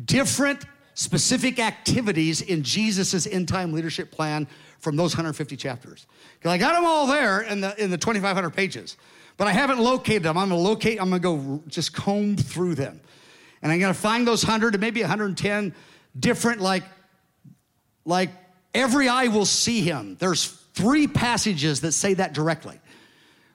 [0.05, 0.65] different
[0.95, 4.47] specific activities in Jesus' end time leadership plan
[4.79, 6.07] from those 150 chapters.
[6.37, 8.97] Because I got them all there in the, in the 2,500 pages,
[9.37, 10.37] but I haven't located them.
[10.37, 13.01] I'm going to locate, I'm going to go just comb through them.
[13.65, 15.75] And I'm going to find those 100 and maybe 110
[16.21, 16.83] different, like,
[18.05, 18.29] like
[18.75, 20.17] Every eye will see him.
[20.19, 22.77] There's three passages that say that directly,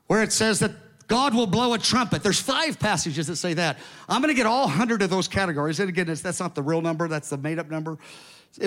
[0.07, 0.73] where it says that
[1.09, 2.23] God will blow a trumpet.
[2.23, 3.79] There's five passages that say that.
[4.09, 5.79] I'm going to get all 100 of those categories.
[5.79, 7.99] And again, that's not the real number, that's the made up number.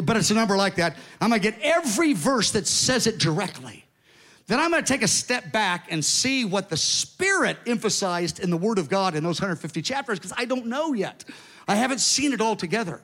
[0.03, 0.95] But it's a number like that.
[1.19, 3.83] I'm going to get every verse that says it directly.
[4.47, 8.49] Then I'm going to take a step back and see what the Spirit emphasized in
[8.49, 11.23] the Word of God in those 150 chapters, because I don't know yet.
[11.67, 13.01] I haven't seen it all together.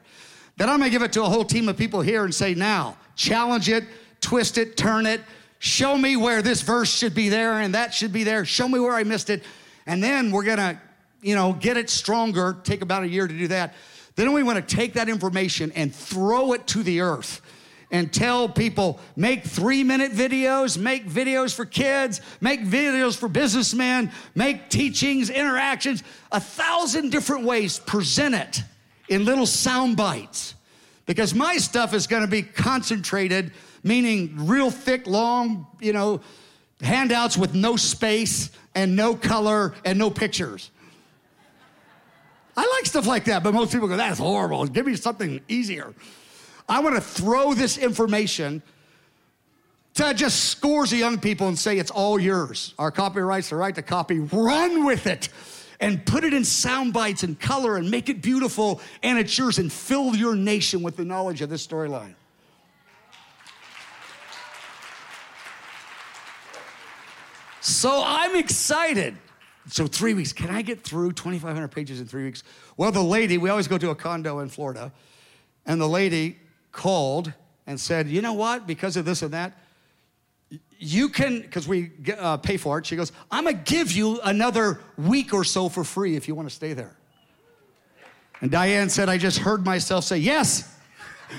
[0.57, 2.53] Then I'm going to give it to a whole team of people here and say,
[2.53, 3.85] now, challenge it,
[4.19, 5.21] twist it, turn it,
[5.59, 8.79] show me where this verse should be there and that should be there, show me
[8.79, 9.43] where I missed it.
[9.85, 10.77] And then we're going to,
[11.21, 13.73] you know, get it stronger, take about a year to do that.
[14.15, 17.41] Then we want to take that information and throw it to the earth
[17.91, 24.11] and tell people make three minute videos, make videos for kids, make videos for businessmen,
[24.35, 28.63] make teachings, interactions, a thousand different ways, present it
[29.07, 30.55] in little sound bites
[31.05, 33.51] because my stuff is going to be concentrated,
[33.83, 36.21] meaning real thick, long, you know,
[36.81, 40.69] handouts with no space and no color and no pictures.
[42.55, 44.65] I like stuff like that, but most people go, that's horrible.
[44.67, 45.93] Give me something easier.
[46.69, 48.61] I want to throw this information
[49.95, 52.75] to just scores of young people and say, it's all yours.
[52.77, 55.29] Our copyrights, the right to copy, run with it
[55.79, 59.57] and put it in sound bites and color and make it beautiful and it's yours
[59.57, 62.13] and fill your nation with the knowledge of this storyline.
[67.61, 69.17] So I'm excited.
[69.67, 70.33] So, three weeks.
[70.33, 72.43] Can I get through 2,500 pages in three weeks?
[72.77, 74.91] Well, the lady, we always go to a condo in Florida,
[75.65, 76.37] and the lady
[76.71, 77.33] called
[77.67, 78.67] and said, You know what?
[78.67, 79.57] Because of this and that,
[80.77, 84.79] you can, because we uh, pay for it, she goes, I'm gonna give you another
[84.97, 86.95] week or so for free if you wanna stay there.
[88.41, 90.73] And Diane said, I just heard myself say, Yes.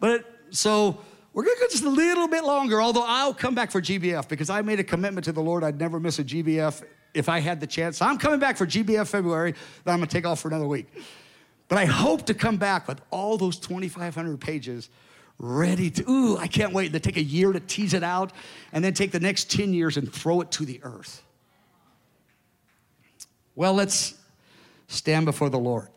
[0.00, 1.00] but so
[1.32, 4.50] we're gonna go just a little bit longer, although I'll come back for GBF because
[4.50, 6.82] I made a commitment to the Lord I'd never miss a GBF
[7.14, 7.98] if I had the chance.
[7.98, 9.52] So I'm coming back for GBF February,
[9.84, 10.88] then I'm gonna take off for another week.
[11.72, 14.90] But I hope to come back with all those 2,500 pages
[15.38, 18.34] ready to, ooh, I can't wait to take a year to tease it out
[18.74, 21.22] and then take the next 10 years and throw it to the earth.
[23.54, 24.12] Well, let's
[24.88, 25.88] stand before the Lord.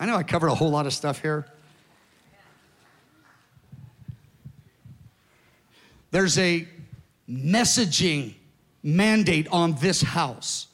[0.00, 1.46] I know I covered a whole lot of stuff here.
[6.10, 6.66] There's a
[7.30, 8.34] messaging
[8.82, 10.66] mandate on this house.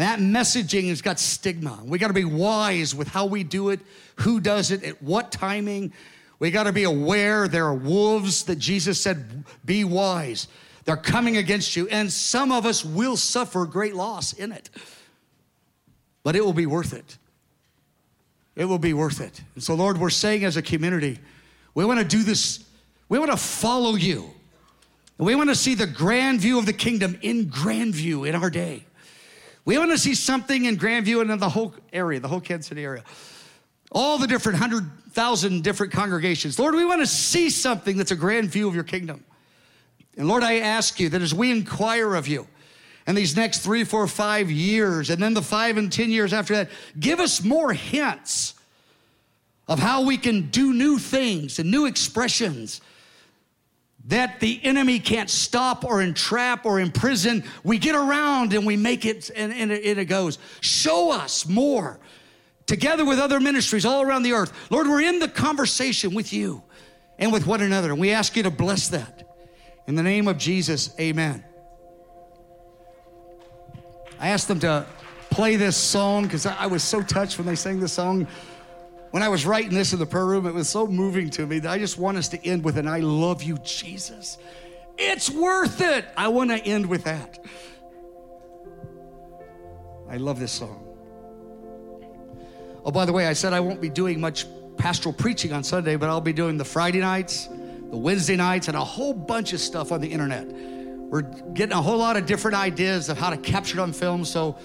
[0.00, 1.78] And that messaging has got stigma.
[1.84, 3.80] We got to be wise with how we do it,
[4.16, 5.92] who does it, at what timing.
[6.38, 10.48] We got to be aware there are wolves that Jesus said, be wise.
[10.86, 14.70] They're coming against you, and some of us will suffer great loss in it.
[16.22, 17.18] But it will be worth it.
[18.56, 19.42] It will be worth it.
[19.54, 21.18] And so, Lord, we're saying as a community,
[21.74, 22.64] we want to do this,
[23.10, 24.30] we want to follow you.
[25.18, 28.48] And we want to see the grand view of the kingdom in Grandview in our
[28.48, 28.86] day.
[29.64, 32.68] We want to see something in Grandview and in the whole area, the whole Kansas
[32.68, 33.04] City area.
[33.92, 36.58] All the different 100,000 different congregations.
[36.58, 39.24] Lord, we want to see something that's a grand view of your kingdom.
[40.16, 42.46] And Lord, I ask you that as we inquire of you,
[43.06, 46.54] and these next three, four, five years, and then the five and 10 years after
[46.54, 48.54] that, give us more hints
[49.66, 52.80] of how we can do new things and new expressions
[54.06, 57.44] that the enemy can't stop or entrap or imprison.
[57.62, 60.38] We get around and we make it and, and, it, and it goes.
[60.60, 62.00] Show us more
[62.66, 64.52] together with other ministries all around the earth.
[64.70, 66.62] Lord, we're in the conversation with you
[67.18, 69.36] and with one another, and we ask you to bless that.
[69.86, 71.44] In the name of Jesus, amen.
[74.18, 74.86] I asked them to
[75.30, 78.26] play this song because I was so touched when they sang this song.
[79.10, 81.58] When I was writing this in the prayer room, it was so moving to me
[81.60, 84.38] that I just want us to end with an I love you, Jesus.
[84.96, 86.04] It's worth it.
[86.16, 87.38] I want to end with that.
[90.08, 90.86] I love this song.
[92.84, 94.46] Oh, by the way, I said I won't be doing much
[94.76, 98.76] pastoral preaching on Sunday, but I'll be doing the Friday nights, the Wednesday nights, and
[98.76, 100.46] a whole bunch of stuff on the internet.
[100.46, 104.24] We're getting a whole lot of different ideas of how to capture it on film.
[104.24, 104.56] So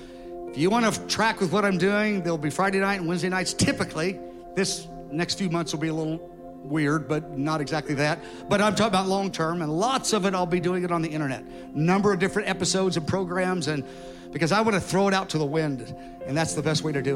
[0.49, 3.29] if you want to track with what I'm doing, there'll be Friday night and Wednesday
[3.29, 4.19] nights typically.
[4.55, 6.17] This next few months will be a little
[6.63, 8.19] weird, but not exactly that.
[8.49, 11.01] But I'm talking about long term, and lots of it I'll be doing it on
[11.01, 11.45] the internet.
[11.75, 13.83] Number of different episodes and programs, and
[14.31, 15.95] because I want to throw it out to the wind,
[16.25, 17.13] and that's the best way to do it.